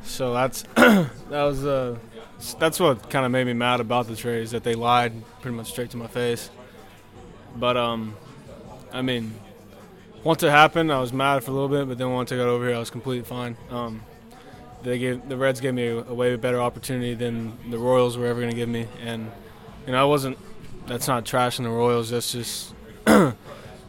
So 0.05 0.32
that's 0.32 0.62
that 0.75 1.11
was 1.29 1.67
uh, 1.67 1.99
that's 2.59 2.81
what 2.81 3.11
kind 3.11 3.27
of 3.27 3.31
made 3.31 3.47
me 3.47 3.53
mad 3.53 3.81
about 3.81 4.06
the 4.06 4.17
trade 4.17 4.43
is 4.43 4.53
that 4.53 4.65
they 4.65 4.75
lied 4.75 5.12
pretty 5.43 5.55
much 5.55 5.71
straight 5.71 5.91
to 5.91 5.99
my 5.99 6.06
face. 6.06 6.49
But 7.56 7.77
um, 7.77 8.17
I 8.91 9.03
mean, 9.03 9.35
once 10.25 10.43
it 10.43 10.49
happened, 10.49 10.91
I 10.91 10.99
was 10.99 11.12
mad 11.12 11.44
for 11.44 11.50
a 11.50 11.55
little 11.55 11.69
bit, 11.69 11.87
but 11.87 11.99
then 11.99 12.11
once 12.12 12.32
I 12.32 12.38
got 12.38 12.49
over 12.49 12.67
here, 12.67 12.77
I 12.77 12.79
was 12.79 12.88
completely 12.88 13.29
fine. 13.29 13.59
Um, 13.69 14.00
they 14.82 14.99
gave 14.99 15.29
the 15.29 15.37
Reds 15.37 15.61
gave 15.61 15.75
me 15.75 15.88
a, 15.88 15.99
a 15.99 16.15
way 16.15 16.35
better 16.37 16.59
opportunity 16.59 17.12
than 17.12 17.59
the 17.71 17.79
Royals 17.79 18.17
were 18.17 18.25
ever 18.25 18.41
going 18.41 18.53
to 18.53 18.56
give 18.56 18.71
me, 18.71 18.88
and 19.03 19.31
you 19.85 19.93
know 19.93 20.00
I 20.00 20.05
wasn't. 20.05 20.38
That's 20.87 21.06
not 21.06 21.27
trashing 21.27 21.65
the 21.65 21.71
Royals. 21.71 22.09
That's 22.09 22.32
just 22.32 22.75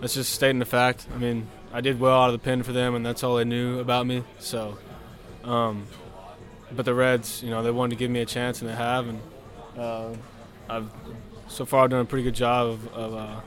that's 0.02 0.16
just 0.16 0.34
stating 0.34 0.60
the 0.60 0.66
fact. 0.66 1.08
I 1.14 1.18
mean, 1.18 1.48
I 1.72 1.82
did 1.82 2.00
well 2.00 2.20
out 2.20 2.28
of 2.28 2.34
the 2.34 2.44
pen 2.44 2.64
for 2.64 2.74
them, 2.74 2.96
and 2.96 3.06
that's 3.06 3.24
all 3.24 3.36
they 3.36 3.46
knew 3.46 3.80
about 3.80 4.06
me. 4.06 4.24
So, 4.40 4.78
um, 5.44 5.88
but 6.72 6.86
the 6.86 6.94
Reds, 6.94 7.42
you 7.44 7.50
know, 7.50 7.64
they 7.64 7.72
wanted 7.72 7.92
to 7.92 8.00
give 8.00 8.12
me 8.12 8.20
a 8.22 8.26
chance, 8.26 8.62
and 8.62 8.70
they 8.70 8.76
have, 8.76 9.08
and 9.08 9.22
uh, 9.78 10.10
I've 10.70 10.90
so 11.48 11.66
far 11.66 11.84
I've 11.84 11.90
done 11.90 12.02
a 12.02 12.06
pretty 12.06 12.24
good 12.24 12.36
job 12.36 12.68
of, 12.68 12.94
of 12.94 13.14
uh, 13.14 13.42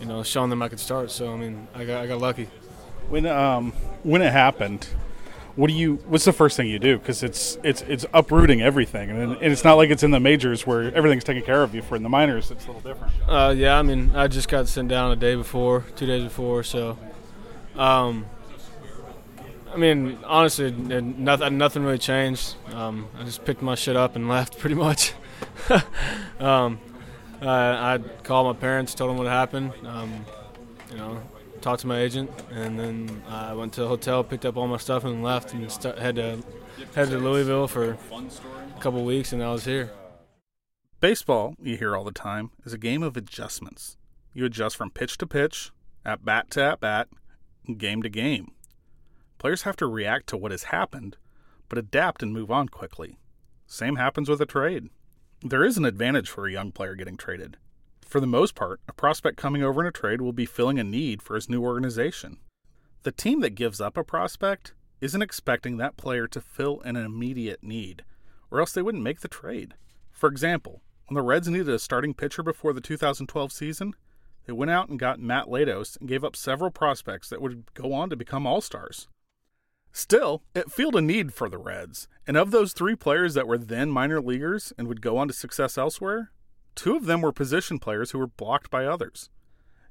you 0.00 0.06
know, 0.06 0.22
showing 0.22 0.50
them 0.50 0.62
I 0.62 0.68
could 0.68 0.80
start. 0.80 1.10
So 1.10 1.32
I 1.32 1.36
mean, 1.36 1.66
I 1.74 1.84
got 1.84 2.02
I 2.02 2.06
got 2.06 2.20
lucky. 2.20 2.48
When 3.08 3.26
um 3.26 3.72
when 4.02 4.22
it 4.22 4.32
happened, 4.32 4.86
what 5.56 5.68
do 5.68 5.74
you? 5.74 5.96
What's 6.06 6.26
the 6.26 6.32
first 6.32 6.56
thing 6.56 6.68
you 6.68 6.78
do? 6.78 6.98
Because 6.98 7.22
it's 7.22 7.58
it's 7.64 7.82
it's 7.82 8.04
uprooting 8.12 8.60
everything, 8.60 9.10
and, 9.10 9.32
and 9.32 9.52
it's 9.52 9.64
not 9.64 9.74
like 9.74 9.90
it's 9.90 10.02
in 10.02 10.10
the 10.10 10.20
majors 10.20 10.66
where 10.66 10.94
everything's 10.94 11.24
taken 11.24 11.42
care 11.42 11.62
of 11.62 11.74
you. 11.74 11.80
For 11.82 11.96
in 11.96 12.02
the 12.02 12.10
minors, 12.10 12.50
it's 12.50 12.64
a 12.66 12.72
little 12.72 12.82
different. 12.82 13.12
Uh, 13.26 13.54
yeah, 13.56 13.78
I 13.78 13.82
mean, 13.82 14.12
I 14.14 14.28
just 14.28 14.48
got 14.48 14.68
sent 14.68 14.88
down 14.88 15.12
a 15.12 15.16
day 15.16 15.34
before, 15.34 15.84
two 15.96 16.06
days 16.06 16.22
before, 16.22 16.62
so. 16.62 16.98
Um, 17.74 18.26
I 19.72 19.78
mean, 19.78 20.18
honestly, 20.24 20.70
nothing, 20.70 21.58
nothing 21.58 21.84
really 21.84 21.98
changed. 21.98 22.54
Um, 22.72 23.08
I 23.18 23.24
just 23.24 23.44
picked 23.44 23.60
my 23.60 23.74
shit 23.74 23.94
up 23.94 24.16
and 24.16 24.26
left, 24.30 24.58
pretty 24.58 24.76
much. 24.76 25.12
um, 26.40 26.78
I, 27.42 27.94
I 27.94 27.98
called 28.22 28.56
my 28.56 28.58
parents, 28.58 28.94
told 28.94 29.10
them 29.10 29.18
what 29.18 29.26
happened. 29.26 29.72
Um, 29.84 30.24
you 30.90 30.96
know, 30.96 31.20
talked 31.60 31.80
to 31.82 31.86
my 31.86 32.00
agent, 32.00 32.30
and 32.50 32.78
then 32.78 33.22
I 33.28 33.54
went 33.54 33.72
to 33.74 33.82
the 33.82 33.88
hotel, 33.88 34.22
picked 34.24 34.44
up 34.44 34.56
all 34.56 34.66
my 34.66 34.76
stuff, 34.76 35.04
and 35.04 35.22
left, 35.22 35.52
and 35.52 35.70
st- 35.70 35.98
had 35.98 36.16
to 36.16 36.42
head 36.94 37.10
to 37.10 37.18
Louisville 37.18 37.68
for 37.68 37.90
a 37.92 38.80
couple 38.80 39.04
weeks, 39.04 39.32
and 39.32 39.42
I 39.42 39.52
was 39.52 39.64
here. 39.64 39.90
Baseball, 41.00 41.54
you 41.60 41.76
hear 41.76 41.96
all 41.96 42.04
the 42.04 42.12
time, 42.12 42.50
is 42.64 42.72
a 42.72 42.78
game 42.78 43.02
of 43.02 43.16
adjustments. 43.16 43.96
You 44.32 44.44
adjust 44.44 44.76
from 44.76 44.90
pitch 44.90 45.18
to 45.18 45.26
pitch, 45.26 45.70
at 46.04 46.24
bat 46.24 46.50
to 46.52 46.62
at 46.62 46.80
bat, 46.80 47.08
game 47.76 48.02
to 48.02 48.08
game. 48.08 48.52
Players 49.38 49.62
have 49.62 49.76
to 49.76 49.86
react 49.86 50.26
to 50.28 50.36
what 50.36 50.50
has 50.50 50.64
happened, 50.64 51.16
but 51.68 51.78
adapt 51.78 52.22
and 52.22 52.32
move 52.32 52.50
on 52.50 52.68
quickly. 52.68 53.18
Same 53.66 53.96
happens 53.96 54.28
with 54.28 54.40
a 54.40 54.46
trade. 54.46 54.88
There 55.42 55.64
is 55.64 55.76
an 55.76 55.84
advantage 55.84 56.30
for 56.30 56.46
a 56.46 56.52
young 56.52 56.72
player 56.72 56.94
getting 56.94 57.16
traded. 57.16 57.56
For 58.06 58.20
the 58.20 58.26
most 58.26 58.54
part, 58.54 58.80
a 58.88 58.92
prospect 58.92 59.36
coming 59.36 59.64
over 59.64 59.80
in 59.80 59.86
a 59.86 59.92
trade 59.92 60.20
will 60.20 60.32
be 60.32 60.46
filling 60.46 60.78
a 60.78 60.84
need 60.84 61.20
for 61.20 61.34
his 61.34 61.50
new 61.50 61.62
organization. 61.62 62.38
The 63.02 63.10
team 63.10 63.40
that 63.40 63.56
gives 63.56 63.80
up 63.80 63.96
a 63.96 64.04
prospect 64.04 64.74
isn't 65.00 65.22
expecting 65.22 65.76
that 65.76 65.96
player 65.96 66.28
to 66.28 66.40
fill 66.40 66.80
an 66.82 66.94
immediate 66.94 67.64
need, 67.64 68.04
or 68.50 68.60
else 68.60 68.72
they 68.72 68.80
wouldn't 68.80 69.02
make 69.02 69.20
the 69.20 69.28
trade. 69.28 69.74
For 70.12 70.28
example, 70.28 70.82
when 71.08 71.16
the 71.16 71.22
Reds 71.22 71.48
needed 71.48 71.68
a 71.68 71.80
starting 71.80 72.14
pitcher 72.14 72.44
before 72.44 72.72
the 72.72 72.80
2012 72.80 73.50
season, 73.50 73.92
they 74.46 74.52
went 74.52 74.70
out 74.70 74.88
and 74.88 75.00
got 75.00 75.20
Matt 75.20 75.46
Latos 75.46 75.98
and 75.98 76.08
gave 76.08 76.24
up 76.24 76.36
several 76.36 76.70
prospects 76.70 77.28
that 77.28 77.42
would 77.42 77.74
go 77.74 77.92
on 77.92 78.08
to 78.10 78.16
become 78.16 78.46
All 78.46 78.60
Stars. 78.60 79.08
Still, 79.92 80.42
it 80.54 80.70
filled 80.70 80.94
a 80.94 81.02
need 81.02 81.34
for 81.34 81.48
the 81.48 81.58
Reds, 81.58 82.06
and 82.24 82.36
of 82.36 82.52
those 82.52 82.72
three 82.72 82.94
players 82.94 83.34
that 83.34 83.48
were 83.48 83.58
then 83.58 83.90
minor 83.90 84.20
leaguers 84.20 84.72
and 84.78 84.86
would 84.86 85.02
go 85.02 85.16
on 85.16 85.26
to 85.26 85.34
success 85.34 85.76
elsewhere, 85.76 86.30
two 86.76 86.94
of 86.94 87.06
them 87.06 87.22
were 87.22 87.32
position 87.32 87.80
players 87.80 88.12
who 88.12 88.18
were 88.18 88.28
blocked 88.28 88.70
by 88.70 88.84
others. 88.84 89.30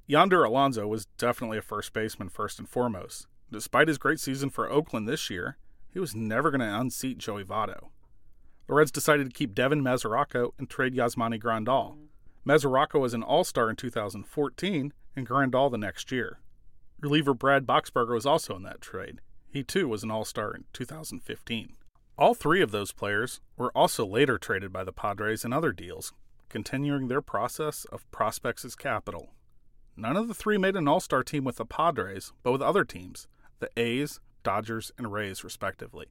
Yonder 0.07 0.43
Alonso 0.43 0.87
was 0.87 1.07
definitely 1.17 1.57
a 1.57 1.63
first 1.63 1.91
baseman 1.91 2.29
first 2.29 2.59
and 2.59 2.69
foremost. 2.69 3.27
Despite 3.51 3.87
his 3.87 3.97
great 3.97 4.19
season 4.19 4.49
for 4.49 4.69
Oakland 4.69 5.07
this 5.07 5.29
year, 5.29 5.57
he 5.91 5.99
was 5.99 6.15
never 6.15 6.51
going 6.51 6.61
to 6.61 6.79
unseat 6.79 7.17
Joey 7.17 7.43
Votto. 7.43 7.89
The 8.67 8.73
Reds 8.73 8.91
decided 8.91 9.27
to 9.27 9.33
keep 9.33 9.53
Devin 9.53 9.83
Mesoraco 9.83 10.51
and 10.57 10.69
trade 10.69 10.95
Yasmani 10.95 11.41
Grandal. 11.41 11.97
Mesoraco 12.45 12.99
was 12.99 13.13
an 13.13 13.23
All 13.23 13.43
Star 13.43 13.69
in 13.69 13.75
2014 13.75 14.93
and 15.15 15.27
Grandal 15.27 15.71
the 15.71 15.77
next 15.77 16.11
year. 16.11 16.39
Reliever 16.99 17.33
Brad 17.33 17.65
Boxberger 17.65 18.13
was 18.13 18.25
also 18.25 18.55
in 18.55 18.63
that 18.63 18.81
trade. 18.81 19.21
He 19.47 19.63
too 19.63 19.87
was 19.87 20.03
an 20.03 20.11
All 20.11 20.25
Star 20.25 20.53
in 20.53 20.65
2015. 20.73 21.73
All 22.17 22.33
three 22.33 22.61
of 22.61 22.71
those 22.71 22.91
players 22.91 23.41
were 23.57 23.71
also 23.71 24.05
later 24.05 24.37
traded 24.37 24.71
by 24.71 24.83
the 24.83 24.93
Padres 24.93 25.43
in 25.43 25.53
other 25.53 25.71
deals, 25.71 26.13
continuing 26.49 27.07
their 27.07 27.21
process 27.21 27.85
of 27.91 28.09
prospects 28.11 28.65
as 28.65 28.75
capital. 28.75 29.29
None 29.97 30.17
of 30.17 30.27
the 30.27 30.33
three 30.33 30.57
made 30.57 30.75
an 30.75 30.87
All 30.87 30.99
Star 30.99 31.23
team 31.23 31.43
with 31.43 31.55
the 31.55 31.65
Padres, 31.65 32.33
but 32.43 32.51
with 32.51 32.61
other 32.61 32.83
teams, 32.83 33.27
the 33.59 33.69
A's, 33.77 34.19
Dodgers, 34.43 34.91
and 34.97 35.11
Rays, 35.11 35.43
respectively. 35.43 36.07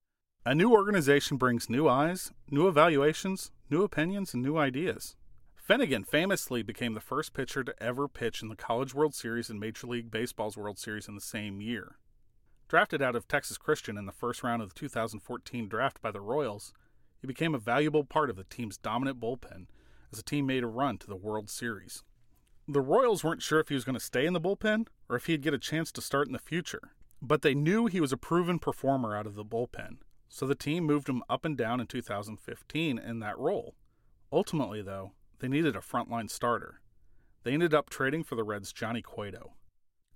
A 0.46 0.54
new 0.54 0.72
organization 0.72 1.36
brings 1.36 1.70
new 1.70 1.88
eyes, 1.88 2.32
new 2.50 2.68
evaluations, 2.68 3.50
new 3.70 3.82
opinions, 3.82 4.34
and 4.34 4.42
new 4.42 4.58
ideas. 4.58 5.16
Finnegan 5.56 6.04
famously 6.04 6.62
became 6.62 6.92
the 6.92 7.00
first 7.00 7.32
pitcher 7.32 7.64
to 7.64 7.82
ever 7.82 8.08
pitch 8.08 8.42
in 8.42 8.48
the 8.48 8.56
College 8.56 8.94
World 8.94 9.14
Series 9.14 9.48
and 9.48 9.58
Major 9.58 9.86
League 9.86 10.10
Baseball's 10.10 10.58
World 10.58 10.78
Series 10.78 11.08
in 11.08 11.14
the 11.14 11.20
same 11.22 11.62
year. 11.62 11.96
Drafted 12.68 13.00
out 13.00 13.16
of 13.16 13.26
Texas 13.26 13.56
Christian 13.56 13.96
in 13.96 14.04
the 14.04 14.12
first 14.12 14.42
round 14.42 14.60
of 14.60 14.74
the 14.74 14.80
2014 14.80 15.68
draft 15.68 16.02
by 16.02 16.10
the 16.10 16.20
Royals, 16.20 16.74
he 17.18 17.26
became 17.26 17.54
a 17.54 17.58
valuable 17.58 18.04
part 18.04 18.28
of 18.28 18.36
the 18.36 18.44
team's 18.44 18.76
dominant 18.76 19.18
bullpen 19.18 19.66
as 20.14 20.18
the 20.18 20.22
team 20.22 20.46
made 20.46 20.62
a 20.62 20.68
run 20.68 20.96
to 20.96 21.08
the 21.08 21.16
World 21.16 21.50
Series. 21.50 22.04
The 22.68 22.80
Royals 22.80 23.24
weren't 23.24 23.42
sure 23.42 23.58
if 23.58 23.68
he 23.68 23.74
was 23.74 23.84
going 23.84 23.96
to 23.96 24.00
stay 24.00 24.26
in 24.26 24.32
the 24.32 24.40
bullpen 24.40 24.86
or 25.08 25.16
if 25.16 25.26
he'd 25.26 25.42
get 25.42 25.54
a 25.54 25.58
chance 25.58 25.90
to 25.90 26.00
start 26.00 26.28
in 26.28 26.32
the 26.32 26.38
future, 26.38 26.92
but 27.20 27.42
they 27.42 27.52
knew 27.52 27.86
he 27.86 28.00
was 28.00 28.12
a 28.12 28.16
proven 28.16 28.60
performer 28.60 29.16
out 29.16 29.26
of 29.26 29.34
the 29.34 29.44
bullpen, 29.44 29.96
so 30.28 30.46
the 30.46 30.54
team 30.54 30.84
moved 30.84 31.08
him 31.08 31.24
up 31.28 31.44
and 31.44 31.58
down 31.58 31.80
in 31.80 31.88
2015 31.88 32.96
in 32.96 33.18
that 33.18 33.36
role. 33.36 33.74
Ultimately, 34.32 34.82
though, 34.82 35.14
they 35.40 35.48
needed 35.48 35.74
a 35.74 35.80
frontline 35.80 36.30
starter. 36.30 36.80
They 37.42 37.52
ended 37.52 37.74
up 37.74 37.90
trading 37.90 38.22
for 38.22 38.36
the 38.36 38.44
Reds' 38.44 38.72
Johnny 38.72 39.02
Cueto. 39.02 39.54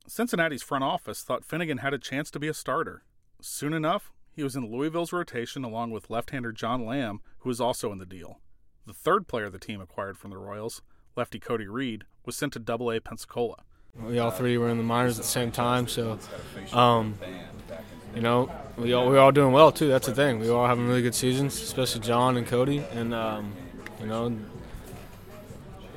Cincinnati's 0.07 0.63
front 0.63 0.85
office 0.85 1.23
thought 1.23 1.45
Finnegan 1.45 1.79
had 1.79 1.93
a 1.93 1.99
chance 1.99 2.31
to 2.31 2.39
be 2.39 2.47
a 2.47 2.55
starter. 2.55 3.03
Soon 3.43 3.73
enough, 3.73 4.13
he 4.31 4.45
was 4.45 4.55
in 4.55 4.71
Louisville's 4.71 5.13
rotation 5.13 5.65
along 5.65 5.91
with 5.91 6.09
left 6.09 6.31
hander 6.31 6.53
John 6.53 6.87
Lamb, 6.87 7.21
who 7.41 7.49
was 7.49 7.61
also 7.61 7.91
in 7.91 7.99
the 7.99 8.07
deal. 8.07 8.39
The 8.89 8.95
third 8.95 9.29
player 9.29 9.51
the 9.51 9.59
team 9.59 9.83
acquired 9.83 10.17
from 10.17 10.31
the 10.31 10.39
Royals, 10.39 10.81
lefty 11.15 11.39
Cody 11.39 11.69
Reed, 11.69 12.05
was 12.25 12.37
sent 12.37 12.55
to 12.55 12.59
Double 12.59 12.91
A 12.91 12.99
Pensacola. 13.01 13.57
We 14.03 14.19
all 14.19 14.31
three 14.31 14.57
were 14.57 14.71
in 14.71 14.79
the 14.79 14.83
minors 14.83 15.19
at 15.19 15.25
the 15.25 15.29
same 15.29 15.53
time, 15.53 15.89
so 15.89 16.19
um, 16.73 17.19
you 18.15 18.23
know 18.23 18.51
we 18.79 18.95
all 18.95 19.05
we 19.05 19.13
were 19.13 19.19
all 19.19 19.31
doing 19.31 19.53
well 19.53 19.73
too. 19.73 19.89
That's 19.89 20.07
the 20.07 20.15
thing. 20.15 20.39
We 20.39 20.49
all 20.49 20.67
having 20.67 20.89
really 20.89 21.03
good 21.03 21.15
seasons, 21.15 21.61
especially 21.61 22.01
John 22.01 22.39
and 22.39 22.47
Cody, 22.47 22.83
and 22.95 23.13
um, 23.13 23.53
you 24.01 24.07
know 24.07 24.35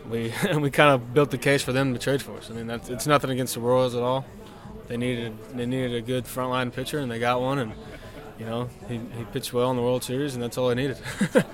we 0.10 0.33
we 0.57 0.69
kind 0.69 0.91
of 0.91 1.13
built 1.13 1.31
the 1.31 1.38
case 1.38 1.63
for 1.63 1.71
them 1.71 1.93
to 1.93 2.00
trade 2.00 2.21
for 2.21 2.36
us. 2.36 2.51
I 2.51 2.55
mean, 2.55 2.67
that's 2.67 2.89
it's 2.89 3.07
nothing 3.07 3.29
against 3.29 3.53
the 3.53 3.62
Royals 3.62 3.95
at 3.95 4.01
all. 4.01 4.25
They 4.89 4.98
needed 4.98 5.38
they 5.53 5.65
needed 5.65 5.95
a 5.95 6.01
good 6.01 6.25
frontline 6.25 6.74
pitcher, 6.74 7.00
and 7.00 7.10
they 7.10 7.19
got 7.19 7.39
one. 7.39 7.57
And 7.57 7.71
you 8.38 8.45
know, 8.45 8.69
he, 8.89 8.95
he 9.15 9.24
pitched 9.31 9.53
well 9.53 9.71
in 9.71 9.77
the 9.77 9.81
World 9.81 10.03
Series, 10.03 10.33
and 10.33 10.43
that's 10.43 10.57
all 10.57 10.67
they 10.67 10.75
needed. 10.75 10.98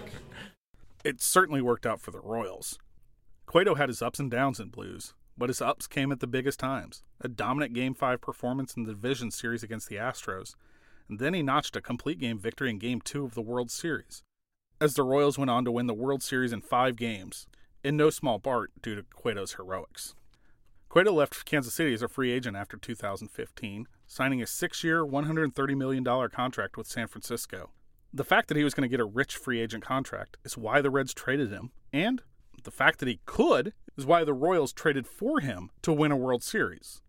it 1.07 1.21
certainly 1.21 1.61
worked 1.61 1.85
out 1.85 2.01
for 2.01 2.11
the 2.11 2.19
Royals. 2.19 2.77
Cueto 3.45 3.75
had 3.75 3.87
his 3.87 4.01
ups 4.01 4.19
and 4.19 4.29
downs 4.29 4.59
in 4.59 4.67
Blues, 4.67 5.13
but 5.37 5.47
his 5.47 5.61
ups 5.61 5.87
came 5.87 6.11
at 6.11 6.19
the 6.19 6.27
biggest 6.27 6.59
times. 6.59 7.01
A 7.21 7.29
dominant 7.29 7.73
Game 7.73 7.93
5 7.93 8.19
performance 8.19 8.75
in 8.75 8.83
the 8.83 8.91
division 8.91 9.31
series 9.31 9.63
against 9.63 9.87
the 9.87 9.95
Astros, 9.95 10.55
and 11.07 11.17
then 11.17 11.33
he 11.33 11.41
notched 11.41 11.77
a 11.77 11.81
complete 11.81 12.19
game 12.19 12.37
victory 12.37 12.69
in 12.69 12.77
Game 12.77 12.99
2 12.99 13.23
of 13.23 13.35
the 13.35 13.41
World 13.41 13.71
Series. 13.71 14.21
As 14.81 14.95
the 14.95 15.03
Royals 15.03 15.37
went 15.37 15.49
on 15.49 15.63
to 15.63 15.71
win 15.71 15.87
the 15.87 15.93
World 15.93 16.21
Series 16.21 16.51
in 16.51 16.59
five 16.59 16.97
games, 16.97 17.47
in 17.85 17.95
no 17.95 18.09
small 18.09 18.37
part 18.37 18.71
due 18.81 18.95
to 18.95 19.03
Cueto's 19.15 19.53
heroics. 19.53 20.13
Cueto 20.89 21.13
left 21.13 21.45
Kansas 21.45 21.73
City 21.73 21.93
as 21.93 22.01
a 22.01 22.09
free 22.09 22.33
agent 22.33 22.57
after 22.57 22.75
2015, 22.75 23.87
signing 24.07 24.41
a 24.41 24.47
six 24.47 24.83
year, 24.83 25.05
$130 25.05 25.77
million 25.77 26.03
contract 26.03 26.75
with 26.75 26.85
San 26.85 27.07
Francisco. 27.07 27.69
The 28.13 28.23
fact 28.23 28.47
that 28.47 28.57
he 28.57 28.63
was 28.63 28.73
going 28.73 28.89
to 28.89 28.91
get 28.91 28.99
a 28.99 29.05
rich 29.05 29.35
free 29.35 29.59
agent 29.59 29.83
contract 29.83 30.37
is 30.43 30.57
why 30.57 30.81
the 30.81 30.89
Reds 30.89 31.13
traded 31.13 31.51
him, 31.51 31.71
and 31.91 32.21
the 32.63 32.71
fact 32.71 32.99
that 32.99 33.07
he 33.07 33.19
could 33.25 33.73
is 33.97 34.05
why 34.05 34.23
the 34.23 34.33
Royals 34.33 34.73
traded 34.73 35.07
for 35.07 35.39
him 35.39 35.69
to 35.81 35.93
win 35.93 36.11
a 36.11 36.17
World 36.17 36.43
Series. 36.43 37.01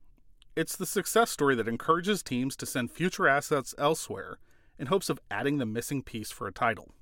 It's 0.57 0.76
the 0.76 0.87
success 0.87 1.31
story 1.31 1.55
that 1.55 1.69
encourages 1.69 2.23
teams 2.23 2.57
to 2.57 2.67
send 2.67 2.90
future 2.90 3.28
assets 3.28 3.75
elsewhere 3.78 4.38
in 4.78 4.87
hopes 4.87 5.09
of 5.09 5.21
adding 5.31 5.59
the 5.59 5.67
missing 5.67 6.02
piece 6.02 6.31
for 6.31 6.47
a 6.47 6.52
title. 6.52 6.93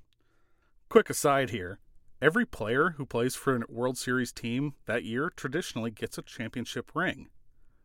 Quick 0.89 1.09
aside 1.09 1.49
here 1.49 1.79
Every 2.19 2.47
player 2.47 2.95
who 2.97 3.05
plays 3.05 3.35
for 3.35 3.55
a 3.55 3.61
World 3.69 3.95
Series 3.95 4.31
team 4.31 4.73
that 4.85 5.03
year 5.03 5.31
traditionally 5.35 5.91
gets 5.91 6.17
a 6.17 6.23
championship 6.23 6.91
ring. 6.95 7.29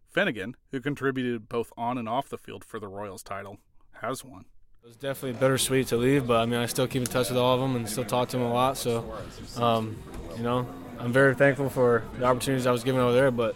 Finnegan, 0.09 0.57
who 0.71 0.81
contributed 0.81 1.51
both 1.51 1.71
on 1.77 1.99
and 1.99 2.09
off 2.09 2.31
the 2.31 2.39
field 2.39 2.65
for 2.65 2.81
the 2.81 2.89
Royals 2.89 3.23
title, 3.23 3.59
has 4.01 4.25
one. 4.25 4.47
It 4.83 4.89
was 4.89 4.97
definitely 4.97 5.39
bittersweet 5.39 5.87
to 5.89 5.97
leave, 5.97 6.27
but 6.27 6.41
I 6.41 6.47
mean, 6.47 6.59
I 6.59 6.67
still 6.67 6.89
keep 6.89 7.03
in 7.03 7.07
touch 7.07 7.29
with 7.29 7.39
all 7.39 7.55
of 7.55 7.61
them 7.61 7.77
and 7.77 7.89
still 7.89 8.05
talk 8.05 8.31
to 8.31 8.37
them 8.37 8.45
a 8.45 8.53
lot. 8.53 8.77
So, 8.77 9.15
um, 9.57 9.97
you 10.37 10.43
know, 10.43 10.67
I'm 10.99 11.13
very 11.13 11.37
thankful 11.37 11.71
for 11.71 12.03
the 12.19 12.25
opportunities 12.25 12.67
I 12.67 12.73
was 12.73 12.83
given 12.83 13.01
over 13.01 13.13
there, 13.13 13.31
but 13.31 13.55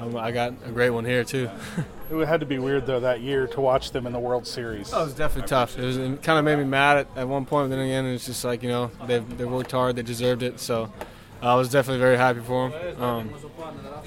um, 0.00 0.16
I 0.16 0.32
got 0.32 0.54
a 0.64 0.72
great 0.72 0.90
one 0.90 1.04
here 1.04 1.22
too. 1.22 1.48
it 2.10 2.26
had 2.26 2.40
to 2.40 2.46
be 2.46 2.58
weird 2.58 2.86
though 2.86 2.98
that 2.98 3.20
year 3.20 3.46
to 3.46 3.60
watch 3.60 3.92
them 3.92 4.04
in 4.04 4.12
the 4.12 4.18
World 4.18 4.44
Series. 4.44 4.92
Oh, 4.92 5.02
it 5.02 5.04
was 5.04 5.14
definitely 5.14 5.48
tough. 5.48 5.78
It 5.78 5.84
was 5.84 5.96
it 5.96 6.24
kind 6.24 6.40
of 6.40 6.44
made 6.44 6.56
me 6.56 6.64
mad 6.64 6.96
at, 6.96 7.06
at 7.18 7.28
one 7.28 7.46
point, 7.46 7.70
but 7.70 7.76
then 7.76 7.86
again, 7.86 8.06
it's 8.06 8.26
just 8.26 8.44
like 8.44 8.64
you 8.64 8.68
know 8.68 8.90
they 9.06 9.20
they 9.20 9.44
worked 9.44 9.70
hard, 9.70 9.94
they 9.94 10.02
deserved 10.02 10.42
it. 10.42 10.58
So 10.58 10.92
uh, 11.40 11.52
I 11.52 11.54
was 11.54 11.68
definitely 11.68 12.00
very 12.00 12.16
happy 12.16 12.40
for 12.40 12.70
them. 12.70 13.00
Um, 13.00 13.30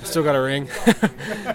still 0.03 0.23
got 0.23 0.35
a 0.35 0.41
ring. 0.41 0.67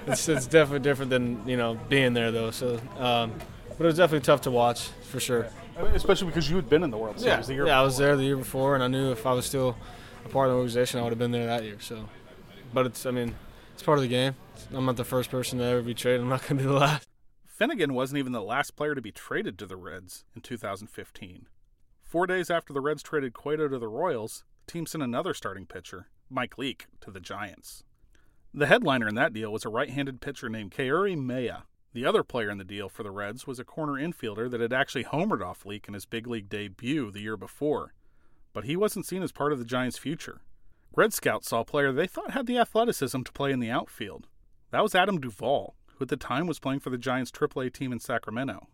it's, 0.07 0.27
it's, 0.27 0.47
definitely 0.47 0.81
different 0.81 1.11
than 1.11 1.47
you 1.47 1.59
know 1.59 1.79
being 1.91 2.15
there 2.15 2.33
though. 2.33 2.51
So, 2.51 2.81
um, 2.97 3.35
but 3.81 3.87
it 3.87 3.87
was 3.87 3.97
definitely 3.97 4.27
tough 4.27 4.43
to 4.43 4.51
watch 4.51 4.89
for 5.11 5.19
sure. 5.21 5.49
Especially 5.95 6.27
because 6.27 6.51
you 6.51 6.57
had 6.57 6.69
been 6.69 6.83
in 6.83 6.91
the 6.91 6.99
World 6.99 7.19
Series 7.19 7.27
yeah. 7.27 7.41
the 7.41 7.55
year. 7.55 7.63
Yeah, 7.63 7.73
before. 7.73 7.81
I 7.81 7.83
was 7.83 7.97
there 7.97 8.15
the 8.15 8.25
year 8.25 8.37
before, 8.37 8.75
and 8.75 8.85
I 8.85 8.89
knew 8.89 9.11
if 9.11 9.25
I 9.25 9.33
was 9.33 9.47
still 9.47 9.75
a 10.23 10.29
part 10.29 10.49
of 10.49 10.53
the 10.53 10.57
organization, 10.57 11.01
I 11.01 11.03
would 11.03 11.13
have 11.13 11.19
been 11.19 11.31
there 11.31 11.47
that 11.47 11.65
year. 11.65 11.79
So, 11.81 12.07
but 12.75 12.85
it's 12.85 13.07
I 13.07 13.11
mean 13.11 13.35
it's 13.73 13.83
part 13.83 13.97
of 13.97 14.03
the 14.03 14.09
game. 14.09 14.35
I'm 14.75 14.85
not 14.85 14.99
the 14.99 15.05
first 15.05 15.31
person 15.31 15.61
to 15.61 15.65
ever 15.65 15.81
be 15.81 15.95
traded. 15.95 16.21
I'm 16.21 16.29
not 16.29 16.43
going 16.43 16.59
to 16.59 16.65
be 16.65 16.69
the 16.69 16.75
last. 16.75 17.09
Finnegan 17.47 17.95
wasn't 17.95 18.19
even 18.19 18.33
the 18.33 18.43
last 18.43 18.77
player 18.77 18.95
to 18.95 19.01
be 19.01 19.13
traded 19.13 19.59
to 19.61 19.65
the 19.67 19.79
Reds 19.79 20.27
in 20.37 20.43
2015. 20.43 21.47
Four 22.03 22.27
days 22.27 22.51
after 22.51 22.75
the 22.75 22.83
Reds 22.83 23.03
traded 23.03 23.33
Cueto 23.33 23.67
to 23.67 23.79
the 23.79 23.89
Royals, 23.89 24.45
the 24.67 24.73
team 24.73 24.85
sent 24.85 25.03
another 25.03 25.33
starting 25.33 25.65
pitcher, 25.65 26.09
Mike 26.29 26.59
Leake, 26.59 26.85
to 27.01 27.11
the 27.11 27.19
Giants. 27.19 27.83
The 28.53 28.67
headliner 28.67 29.09
in 29.09 29.15
that 29.15 29.33
deal 29.33 29.51
was 29.51 29.65
a 29.65 29.71
right 29.71 29.89
handed 29.89 30.21
pitcher 30.21 30.51
named 30.51 30.73
Keury 30.73 31.17
Mella. 31.17 31.65
The 31.93 32.07
other 32.07 32.23
player 32.23 32.51
in 32.51 32.59
the 32.59 32.65
deal 32.65 32.89
for 32.89 33.03
the 33.03 33.11
Reds 33.11 33.47
was 33.47 33.59
a 33.59 33.65
corner 33.65 33.95
infielder 33.95 34.49
that 34.51 34.61
had 34.61 34.73
actually 34.73 35.05
homered 35.05 35.45
off 35.45 35.67
Leake 35.67 35.89
in 35.89 35.95
his 35.95 36.07
big 36.07 36.27
league 36.27 36.49
debut 36.49 37.11
the 37.11 37.21
year 37.21 37.37
before, 37.37 37.95
but 38.53 38.65
he 38.65 38.77
wasn't 38.77 39.07
seen 39.07 39.23
as 39.23 39.33
part 39.33 39.53
of 39.53 39.59
the 39.59 39.65
Giants' 39.65 39.99
future. 39.99 40.41
Red 40.95 41.13
Scouts 41.13 41.49
saw 41.49 41.61
a 41.61 41.65
player 41.65 41.93
they 41.93 42.07
thought 42.07 42.31
had 42.33 42.47
the 42.47 42.59
athleticism 42.59 43.23
to 43.23 43.33
play 43.33 43.51
in 43.51 43.61
the 43.61 43.71
outfield. 43.71 44.29
That 44.71 44.83
was 44.83 44.95
Adam 44.95 45.21
Duvall, 45.21 45.75
who 45.87 46.05
at 46.05 46.09
the 46.09 46.17
time 46.17 46.47
was 46.47 46.61
playing 46.61 46.81
for 46.81 46.91
the 46.91 46.99
Giants' 46.99 47.33
AAA 47.33 47.73
team 47.73 47.93
in 47.93 47.99
Sacramento. 47.99 48.69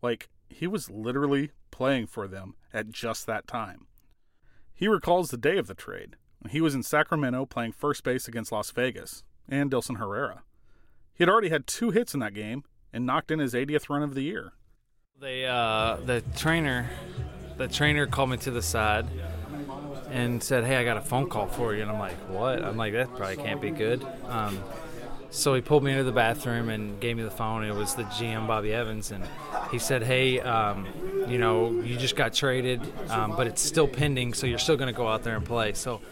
Like, 0.00 0.28
he 0.48 0.66
was 0.66 0.90
literally 0.90 1.50
playing 1.70 2.06
for 2.06 2.26
them 2.26 2.54
at 2.72 2.90
just 2.90 3.26
that 3.26 3.46
time. 3.46 3.86
He 4.74 4.88
recalls 4.88 5.30
the 5.30 5.36
day 5.36 5.58
of 5.58 5.66
the 5.66 5.74
trade. 5.74 6.16
He 6.50 6.60
was 6.60 6.74
in 6.74 6.82
Sacramento 6.82 7.46
playing 7.46 7.72
first 7.72 8.04
base 8.04 8.28
against 8.28 8.52
Las 8.52 8.70
Vegas 8.70 9.24
and 9.48 9.70
Dilson 9.70 9.96
Herrera. 9.96 10.42
He 11.16 11.24
had 11.24 11.30
already 11.30 11.48
had 11.48 11.66
two 11.66 11.90
hits 11.92 12.12
in 12.12 12.20
that 12.20 12.34
game 12.34 12.64
and 12.92 13.06
knocked 13.06 13.30
in 13.30 13.38
his 13.38 13.54
80th 13.54 13.88
run 13.88 14.02
of 14.02 14.14
the 14.14 14.20
year. 14.20 14.52
They, 15.18 15.46
uh, 15.46 15.96
the 16.04 16.22
trainer, 16.36 16.90
the 17.56 17.68
trainer 17.68 18.06
called 18.06 18.30
me 18.30 18.36
to 18.38 18.50
the 18.50 18.60
side 18.60 19.06
and 20.10 20.42
said, 20.42 20.64
"Hey, 20.64 20.76
I 20.76 20.84
got 20.84 20.98
a 20.98 21.00
phone 21.00 21.30
call 21.30 21.46
for 21.46 21.74
you." 21.74 21.80
And 21.80 21.90
I'm 21.90 21.98
like, 21.98 22.18
"What?" 22.28 22.62
I'm 22.62 22.76
like, 22.76 22.92
"That 22.92 23.08
probably 23.16 23.36
can't 23.36 23.62
be 23.62 23.70
good." 23.70 24.06
Um, 24.28 24.62
so 25.30 25.54
he 25.54 25.62
pulled 25.62 25.84
me 25.84 25.92
into 25.92 26.04
the 26.04 26.12
bathroom 26.12 26.68
and 26.68 27.00
gave 27.00 27.16
me 27.16 27.22
the 27.22 27.30
phone. 27.30 27.64
It 27.64 27.74
was 27.74 27.94
the 27.94 28.04
GM, 28.04 28.46
Bobby 28.46 28.74
Evans, 28.74 29.10
and 29.10 29.24
he 29.70 29.78
said, 29.78 30.02
"Hey, 30.02 30.38
um, 30.40 30.86
you 31.26 31.38
know, 31.38 31.70
you 31.80 31.96
just 31.96 32.14
got 32.14 32.34
traded, 32.34 32.82
um, 33.08 33.34
but 33.36 33.46
it's 33.46 33.62
still 33.62 33.88
pending, 33.88 34.34
so 34.34 34.46
you're 34.46 34.58
still 34.58 34.76
going 34.76 34.92
to 34.92 34.96
go 34.96 35.08
out 35.08 35.22
there 35.22 35.36
and 35.36 35.46
play." 35.46 35.72
So. 35.72 36.02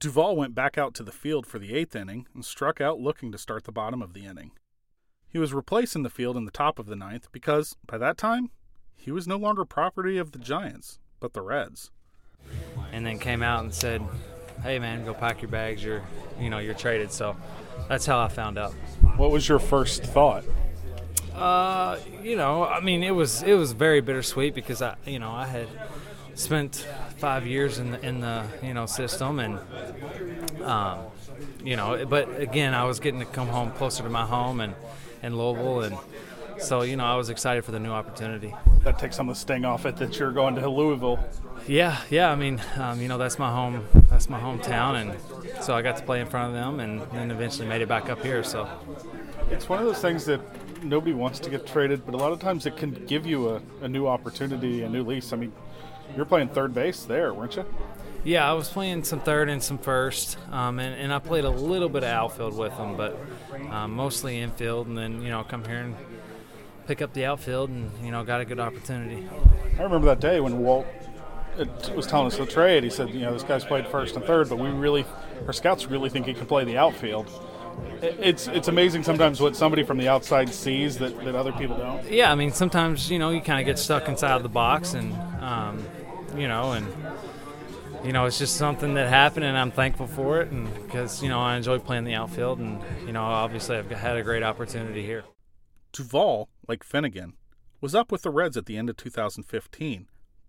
Duvall 0.00 0.36
went 0.36 0.54
back 0.54 0.78
out 0.78 0.94
to 0.94 1.02
the 1.02 1.12
field 1.12 1.46
for 1.46 1.58
the 1.58 1.74
eighth 1.74 1.96
inning 1.96 2.26
and 2.34 2.44
struck 2.44 2.80
out 2.80 3.00
looking 3.00 3.32
to 3.32 3.38
start 3.38 3.64
the 3.64 3.72
bottom 3.72 4.00
of 4.00 4.14
the 4.14 4.24
inning. 4.26 4.52
He 5.28 5.38
was 5.38 5.52
replaced 5.52 5.96
in 5.96 6.02
the 6.02 6.10
field 6.10 6.36
in 6.36 6.44
the 6.44 6.50
top 6.50 6.78
of 6.78 6.86
the 6.86 6.96
ninth 6.96 7.28
because, 7.32 7.76
by 7.86 7.98
that 7.98 8.16
time, 8.16 8.50
he 8.94 9.10
was 9.10 9.26
no 9.26 9.36
longer 9.36 9.64
property 9.64 10.16
of 10.16 10.32
the 10.32 10.38
Giants, 10.38 10.98
but 11.20 11.32
the 11.32 11.42
Reds 11.42 11.90
and 12.92 13.04
then 13.04 13.18
came 13.18 13.42
out 13.42 13.62
and 13.62 13.74
said, 13.74 14.02
"Hey 14.62 14.78
man, 14.78 15.04
go 15.04 15.14
pack 15.14 15.42
your 15.42 15.50
bags. 15.50 15.82
You're, 15.82 16.02
you 16.38 16.50
know, 16.50 16.58
you're 16.58 16.74
traded." 16.74 17.12
So 17.12 17.36
that's 17.88 18.06
how 18.06 18.20
I 18.20 18.28
found 18.28 18.58
out. 18.58 18.72
What 19.16 19.30
was 19.30 19.48
your 19.48 19.58
first 19.58 20.04
thought? 20.04 20.44
Uh, 21.34 21.98
you 22.22 22.36
know, 22.36 22.64
I 22.64 22.80
mean, 22.80 23.02
it 23.02 23.12
was 23.12 23.42
it 23.42 23.54
was 23.54 23.72
very 23.72 24.00
bittersweet 24.00 24.54
because 24.54 24.82
I, 24.82 24.96
you 25.04 25.18
know, 25.18 25.30
I 25.30 25.46
had 25.46 25.68
spent 26.38 26.86
five 27.16 27.46
years 27.46 27.78
in 27.78 27.90
the 27.90 28.06
in 28.06 28.20
the 28.20 28.44
you 28.62 28.72
know 28.72 28.86
system, 28.86 29.40
and 29.40 29.58
um, 30.62 31.00
you 31.64 31.76
know, 31.76 32.06
but 32.06 32.40
again, 32.40 32.74
I 32.74 32.84
was 32.84 33.00
getting 33.00 33.20
to 33.20 33.26
come 33.26 33.48
home 33.48 33.72
closer 33.72 34.02
to 34.02 34.08
my 34.08 34.24
home 34.24 34.60
and 34.60 34.74
in 35.22 35.36
Louisville, 35.36 35.82
and 35.82 35.98
so 36.58 36.82
you 36.82 36.96
know, 36.96 37.04
I 37.04 37.16
was 37.16 37.28
excited 37.28 37.64
for 37.64 37.72
the 37.72 37.80
new 37.80 37.90
opportunity. 37.90 38.54
That 38.84 38.98
takes 38.98 39.16
some 39.16 39.28
of 39.28 39.34
the 39.34 39.40
sting 39.40 39.64
off 39.64 39.84
it 39.84 39.96
that 39.96 40.18
you're 40.18 40.32
going 40.32 40.54
to 40.54 40.68
Louisville. 40.68 41.18
Yeah, 41.66 41.98
yeah. 42.08 42.30
I 42.30 42.36
mean, 42.36 42.62
um, 42.76 43.00
you 43.00 43.08
know, 43.08 43.18
that's 43.18 43.38
my 43.38 43.50
home. 43.50 43.86
That's 44.08 44.30
my 44.30 44.40
hometown, 44.40 44.94
and 44.94 45.62
so 45.62 45.74
I 45.74 45.82
got 45.82 45.96
to 45.96 46.04
play 46.04 46.20
in 46.20 46.26
front 46.26 46.48
of 46.48 46.54
them, 46.54 46.80
and 46.80 47.02
then 47.12 47.30
eventually 47.30 47.66
made 47.66 47.82
it 47.82 47.88
back 47.88 48.08
up 48.08 48.22
here. 48.22 48.44
So 48.44 48.68
it's 49.50 49.68
one 49.68 49.80
of 49.80 49.86
those 49.86 50.00
things 50.00 50.24
that 50.26 50.40
nobody 50.84 51.12
wants 51.12 51.40
to 51.40 51.50
get 51.50 51.66
traded, 51.66 52.06
but 52.06 52.14
a 52.14 52.16
lot 52.16 52.32
of 52.32 52.38
times 52.38 52.64
it 52.64 52.76
can 52.76 52.92
give 53.06 53.26
you 53.26 53.48
a, 53.48 53.62
a 53.82 53.88
new 53.88 54.06
opportunity, 54.06 54.82
a 54.82 54.88
new 54.88 55.02
lease. 55.02 55.32
I 55.32 55.36
mean, 55.36 55.52
you're 56.16 56.26
playing 56.26 56.48
third 56.48 56.74
base 56.74 57.04
there, 57.04 57.32
weren't 57.32 57.56
you? 57.56 57.64
Yeah, 58.24 58.48
I 58.48 58.52
was 58.52 58.68
playing 58.68 59.04
some 59.04 59.20
third 59.20 59.48
and 59.48 59.62
some 59.62 59.78
first, 59.78 60.36
um, 60.50 60.78
and, 60.80 60.94
and 61.00 61.12
I 61.12 61.18
played 61.18 61.44
a 61.44 61.50
little 61.50 61.88
bit 61.88 62.02
of 62.02 62.10
outfield 62.10 62.56
with 62.56 62.76
them, 62.76 62.96
but 62.96 63.18
um, 63.70 63.92
mostly 63.92 64.40
infield, 64.40 64.86
and 64.88 64.98
then 64.98 65.22
you 65.22 65.30
know 65.30 65.44
come 65.44 65.64
here 65.64 65.78
and 65.78 65.96
pick 66.86 67.00
up 67.00 67.12
the 67.12 67.24
outfield, 67.24 67.70
and 67.70 67.90
you 68.04 68.10
know 68.10 68.24
got 68.24 68.40
a 68.40 68.44
good 68.44 68.60
opportunity. 68.60 69.28
I 69.78 69.82
remember 69.82 70.06
that 70.06 70.20
day 70.20 70.40
when 70.40 70.58
Walt 70.58 70.86
Jocketty 71.58 71.94
was 71.94 72.06
telling 72.06 72.26
us 72.26 72.36
the 72.36 72.46
trade. 72.46 72.84
He 72.84 72.90
said, 72.90 73.10
you 73.10 73.20
know, 73.20 73.32
this 73.32 73.42
guy's 73.42 73.64
played 73.64 73.86
first 73.86 74.16
and 74.16 74.24
third, 74.24 74.48
but 74.48 74.58
we 74.58 74.68
really, 74.68 75.04
our 75.46 75.52
scouts 75.52 75.86
really 75.86 76.10
think 76.10 76.26
he 76.26 76.34
can 76.34 76.46
play 76.46 76.64
the 76.64 76.76
outfield. 76.76 77.30
It's 78.02 78.48
it's 78.48 78.66
amazing 78.66 79.04
sometimes 79.04 79.40
what 79.40 79.54
somebody 79.54 79.84
from 79.84 79.98
the 79.98 80.08
outside 80.08 80.52
sees 80.52 80.98
that, 80.98 81.24
that 81.24 81.36
other 81.36 81.52
people 81.52 81.76
don't. 81.76 82.10
Yeah, 82.10 82.32
I 82.32 82.34
mean 82.34 82.52
sometimes 82.52 83.08
you 83.08 83.20
know 83.20 83.30
you 83.30 83.40
kind 83.40 83.60
of 83.60 83.66
get 83.66 83.78
stuck 83.78 84.08
inside 84.08 84.42
the 84.42 84.48
box, 84.48 84.94
and 84.94 85.12
um, 85.40 85.84
you 86.38 86.48
know, 86.48 86.72
and 86.72 86.86
you 88.04 88.12
know 88.12 88.26
it's 88.26 88.38
just 88.38 88.56
something 88.56 88.94
that 88.94 89.08
happened, 89.08 89.44
and 89.44 89.56
I'm 89.56 89.70
thankful 89.70 90.06
for 90.06 90.40
it, 90.40 90.50
and 90.50 90.72
because 90.84 91.22
you 91.22 91.28
know 91.28 91.40
I 91.40 91.56
enjoy 91.56 91.78
playing 91.78 92.04
the 92.04 92.14
outfield, 92.14 92.58
and 92.58 92.82
you 93.06 93.12
know 93.12 93.22
obviously 93.22 93.76
I've 93.76 93.90
had 93.90 94.16
a 94.16 94.22
great 94.22 94.42
opportunity 94.42 95.04
here. 95.04 95.24
Duvall, 95.92 96.48
like 96.66 96.84
Finnegan, 96.84 97.34
was 97.80 97.94
up 97.94 98.12
with 98.12 98.22
the 98.22 98.30
Reds 98.30 98.56
at 98.56 98.66
the 98.66 98.76
end 98.76 98.90
of 98.90 98.96
2015 98.96 100.08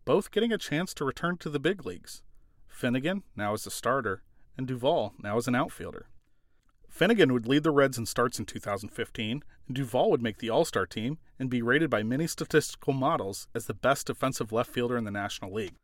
both 0.09 0.31
getting 0.31 0.51
a 0.51 0.57
chance 0.57 0.91
to 0.91 1.05
return 1.05 1.37
to 1.37 1.51
the 1.51 1.59
big 1.59 1.85
leagues. 1.85 2.23
Finnegan, 2.67 3.21
now 3.35 3.53
as 3.53 3.67
a 3.67 3.69
starter, 3.69 4.23
and 4.57 4.65
Duvall, 4.65 5.13
now 5.21 5.37
as 5.37 5.47
an 5.47 5.53
outfielder. 5.53 6.07
Finnegan 6.89 7.31
would 7.31 7.47
lead 7.47 7.63
the 7.63 7.71
Reds 7.71 7.97
in 7.97 8.05
starts 8.05 8.39
in 8.39 8.45
2015, 8.45 9.43
and 9.67 9.75
Duvall 9.75 10.11
would 10.11 10.21
make 10.21 10.39
the 10.39 10.49
All 10.49 10.65
Star 10.65 10.85
team 10.85 11.17
and 11.37 11.49
be 11.49 11.61
rated 11.61 11.89
by 11.89 12.03
many 12.03 12.27
statistical 12.27 12.93
models 12.93 13.47
as 13.55 13.65
the 13.65 13.73
best 13.73 14.07
defensive 14.07 14.51
left 14.51 14.71
fielder 14.71 14.97
in 14.97 15.05
the 15.05 15.11
National 15.11 15.53
League. 15.53 15.75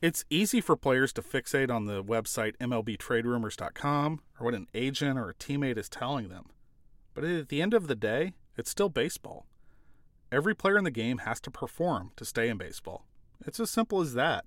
It's 0.00 0.24
easy 0.28 0.60
for 0.60 0.76
players 0.76 1.12
to 1.14 1.22
fixate 1.22 1.70
on 1.70 1.86
the 1.86 2.04
website 2.04 2.56
MLBTradeRumors.com 2.58 4.20
or 4.38 4.44
what 4.44 4.54
an 4.54 4.66
agent 4.74 5.18
or 5.18 5.30
a 5.30 5.34
teammate 5.34 5.78
is 5.78 5.88
telling 5.88 6.28
them. 6.28 6.44
But 7.14 7.24
at 7.24 7.48
the 7.48 7.62
end 7.62 7.72
of 7.72 7.86
the 7.86 7.94
day, 7.94 8.34
it's 8.56 8.70
still 8.70 8.90
baseball. 8.90 9.46
Every 10.30 10.54
player 10.54 10.76
in 10.76 10.84
the 10.84 10.90
game 10.90 11.18
has 11.18 11.40
to 11.40 11.50
perform 11.50 12.10
to 12.16 12.24
stay 12.24 12.48
in 12.48 12.58
baseball. 12.58 13.06
It's 13.46 13.60
as 13.60 13.70
simple 13.70 14.00
as 14.00 14.14
that. 14.14 14.44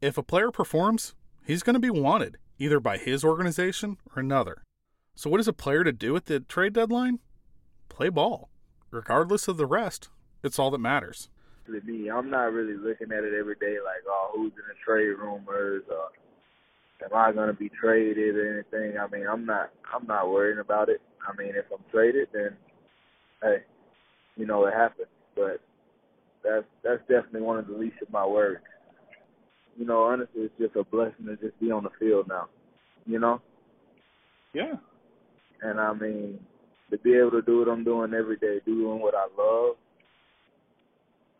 If 0.00 0.18
a 0.18 0.22
player 0.22 0.50
performs, 0.50 1.14
he's 1.46 1.62
going 1.62 1.74
to 1.74 1.80
be 1.80 1.90
wanted, 1.90 2.38
either 2.58 2.80
by 2.80 2.98
his 2.98 3.22
organization 3.22 3.98
or 4.14 4.20
another. 4.20 4.62
So, 5.20 5.28
what 5.28 5.38
is 5.38 5.46
a 5.46 5.52
player 5.52 5.84
to 5.84 5.92
do 5.92 6.16
at 6.16 6.24
the 6.24 6.40
trade 6.40 6.72
deadline? 6.72 7.18
Play 7.90 8.08
ball. 8.08 8.48
Regardless 8.90 9.48
of 9.48 9.58
the 9.58 9.66
rest, 9.66 10.08
it's 10.42 10.58
all 10.58 10.70
that 10.70 10.78
matters. 10.78 11.28
To 11.66 11.78
me, 11.82 12.10
I'm 12.10 12.30
not 12.30 12.54
really 12.54 12.72
looking 12.72 13.12
at 13.12 13.22
it 13.22 13.34
every 13.38 13.56
day 13.56 13.76
like, 13.84 14.02
oh, 14.08 14.30
who's 14.34 14.52
in 14.52 14.64
the 14.66 14.74
trade 14.82 15.10
rumors 15.18 15.82
or 15.90 16.08
am 17.04 17.14
I 17.14 17.32
going 17.32 17.48
to 17.48 17.52
be 17.52 17.68
traded 17.68 18.34
or 18.34 18.64
anything. 18.64 18.98
I 18.98 19.08
mean, 19.08 19.26
I'm 19.30 19.44
not, 19.44 19.72
I'm 19.94 20.06
not 20.06 20.30
worrying 20.30 20.58
about 20.58 20.88
it. 20.88 21.02
I 21.28 21.36
mean, 21.36 21.52
if 21.54 21.66
I'm 21.70 21.84
traded, 21.92 22.28
then 22.32 22.56
hey, 23.42 23.58
you 24.38 24.46
know, 24.46 24.64
it 24.64 24.72
happened. 24.72 25.08
But 25.36 25.60
that's 26.42 26.64
that's 26.82 27.02
definitely 27.02 27.42
one 27.42 27.58
of 27.58 27.66
the 27.66 27.76
least 27.76 27.96
of 28.00 28.10
my 28.10 28.24
worries. 28.24 28.62
You 29.76 29.84
know, 29.84 30.02
honestly, 30.02 30.44
it's 30.44 30.58
just 30.58 30.76
a 30.76 30.84
blessing 30.84 31.26
to 31.26 31.36
just 31.36 31.60
be 31.60 31.70
on 31.70 31.84
the 31.84 31.90
field 31.98 32.26
now. 32.26 32.48
You 33.04 33.18
know. 33.18 33.42
Yeah. 34.54 34.76
And 35.62 35.80
I 35.80 35.92
mean, 35.92 36.38
to 36.90 36.98
be 36.98 37.14
able 37.14 37.32
to 37.32 37.42
do 37.42 37.58
what 37.58 37.68
I'm 37.68 37.84
doing 37.84 38.14
every 38.14 38.36
day, 38.36 38.60
doing 38.64 39.00
what 39.00 39.14
I 39.14 39.26
love. 39.38 39.76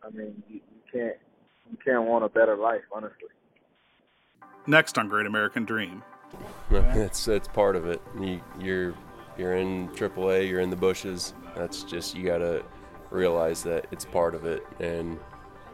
I 0.03 0.09
mean, 0.15 0.41
you, 0.49 0.55
you 0.55 0.91
can't 0.91 1.17
you 1.69 1.77
can't 1.83 2.03
want 2.03 2.23
a 2.23 2.29
better 2.29 2.55
life, 2.55 2.81
honestly. 2.91 3.29
Next 4.67 4.97
on 4.97 5.07
Great 5.07 5.25
American 5.25 5.65
Dream. 5.65 6.03
It's 6.71 7.27
it's 7.27 7.49
part 7.49 7.75
of 7.75 7.85
it. 7.87 8.01
You, 8.19 8.41
you're 8.59 8.93
you're 9.37 9.55
in 9.55 9.89
AAA, 9.89 10.47
you're 10.47 10.61
in 10.61 10.69
the 10.69 10.77
bushes. 10.77 11.33
That's 11.55 11.83
just 11.83 12.15
you 12.15 12.25
gotta 12.25 12.63
realize 13.11 13.61
that 13.63 13.85
it's 13.91 14.05
part 14.05 14.33
of 14.33 14.45
it 14.45 14.65
and 14.79 15.19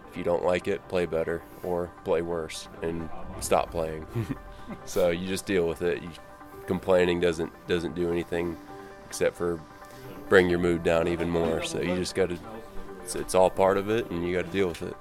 if 0.09 0.17
you 0.17 0.23
don't 0.23 0.43
like 0.43 0.67
it 0.67 0.85
play 0.87 1.05
better 1.05 1.41
or 1.63 1.91
play 2.03 2.21
worse 2.21 2.67
and 2.81 3.09
stop 3.39 3.69
playing 3.69 4.05
so 4.85 5.09
you 5.09 5.27
just 5.27 5.45
deal 5.45 5.67
with 5.67 5.83
it 5.83 6.01
you, 6.01 6.09
complaining 6.67 7.19
doesn't 7.19 7.51
doesn't 7.67 7.95
do 7.95 8.11
anything 8.11 8.55
except 9.07 9.35
for 9.35 9.59
bring 10.29 10.49
your 10.49 10.59
mood 10.59 10.83
down 10.83 11.07
even 11.07 11.29
more 11.29 11.63
so 11.63 11.81
you 11.81 11.95
just 11.95 12.15
got 12.15 12.29
to 12.29 12.37
it's, 13.01 13.15
it's, 13.15 13.33
all 13.33 13.49
part 13.49 13.77
of 13.77 13.89
it 13.89 14.09
and 14.11 14.27
you 14.27 14.35
got 14.35 14.45
to 14.45 14.51
deal 14.51 14.67
with 14.67 14.81
it 14.81 14.95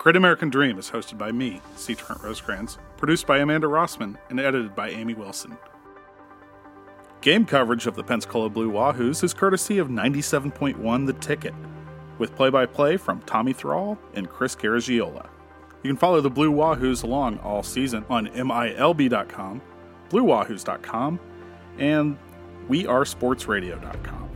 Great 0.00 0.16
American 0.16 0.48
Dream 0.48 0.78
is 0.78 0.90
hosted 0.90 1.18
by 1.18 1.30
me, 1.30 1.60
C. 1.76 1.94
Trent 1.94 2.22
Rosecrans, 2.22 2.78
produced 2.96 3.26
by 3.26 3.36
Amanda 3.36 3.66
Rossman, 3.66 4.16
and 4.30 4.40
edited 4.40 4.74
by 4.74 4.88
Amy 4.88 5.12
Wilson. 5.12 5.58
Game 7.20 7.44
coverage 7.44 7.86
of 7.86 7.96
the 7.96 8.02
Pensacola 8.02 8.48
Blue 8.48 8.72
Wahoos 8.72 9.22
is 9.22 9.34
courtesy 9.34 9.76
of 9.76 9.88
97.1 9.88 11.06
The 11.06 11.12
Ticket, 11.12 11.52
with 12.16 12.34
play 12.34 12.48
by 12.48 12.64
play 12.64 12.96
from 12.96 13.20
Tommy 13.26 13.52
Thrall 13.52 13.98
and 14.14 14.30
Chris 14.30 14.56
Garagiola. 14.56 15.28
You 15.82 15.90
can 15.90 15.98
follow 15.98 16.22
the 16.22 16.30
Blue 16.30 16.50
Wahoos 16.50 17.04
along 17.04 17.38
all 17.40 17.62
season 17.62 18.06
on 18.08 18.28
MILB.com, 18.28 19.60
BlueWahoos.com, 20.10 21.20
and 21.78 22.18
WeAreSportsRadio.com. 22.68 24.28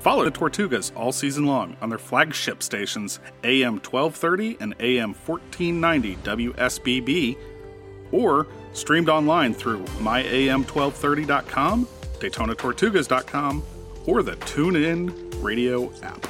Follow 0.00 0.24
the 0.24 0.30
Tortugas 0.30 0.92
all 0.94 1.12
season 1.12 1.46
long 1.46 1.78
on 1.80 1.88
their 1.88 1.98
flagship 1.98 2.62
stations 2.62 3.20
AM 3.42 3.74
1230 3.74 4.58
and 4.60 4.74
AM 4.80 5.14
1490 5.14 6.16
WSBB, 6.16 7.38
or 8.12 8.46
streamed 8.74 9.08
online 9.08 9.54
through 9.54 9.82
myam1230.com 9.84 11.88
DaytonaTortugas.com, 12.24 13.62
or 14.06 14.22
the 14.22 14.36
TuneIn 14.36 15.42
Radio 15.42 15.92
app. 16.02 16.26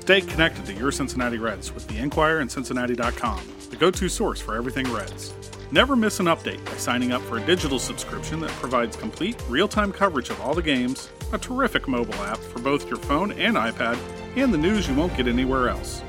Stay 0.00 0.20
connected 0.20 0.66
to 0.66 0.74
your 0.74 0.90
Cincinnati 0.90 1.38
Reds 1.38 1.72
with 1.72 1.86
the 1.88 1.98
Enquirer 1.98 2.40
and 2.40 2.50
Cincinnati.com, 2.50 3.40
the 3.70 3.76
go 3.76 3.90
to 3.90 4.08
source 4.08 4.40
for 4.40 4.56
everything 4.56 4.90
Reds. 4.92 5.32
Never 5.72 5.94
miss 5.94 6.18
an 6.18 6.26
update 6.26 6.64
by 6.64 6.72
signing 6.72 7.12
up 7.12 7.22
for 7.22 7.38
a 7.38 7.46
digital 7.46 7.78
subscription 7.78 8.40
that 8.40 8.50
provides 8.50 8.96
complete 8.96 9.40
real 9.48 9.68
time 9.68 9.92
coverage 9.92 10.28
of 10.28 10.40
all 10.40 10.52
the 10.52 10.62
games, 10.62 11.10
a 11.32 11.38
terrific 11.38 11.86
mobile 11.86 12.14
app 12.14 12.38
for 12.38 12.58
both 12.58 12.88
your 12.88 12.98
phone 12.98 13.30
and 13.32 13.56
iPad, 13.56 13.96
and 14.34 14.52
the 14.52 14.58
news 14.58 14.88
you 14.88 14.94
won't 14.96 15.16
get 15.16 15.28
anywhere 15.28 15.68
else. 15.68 16.02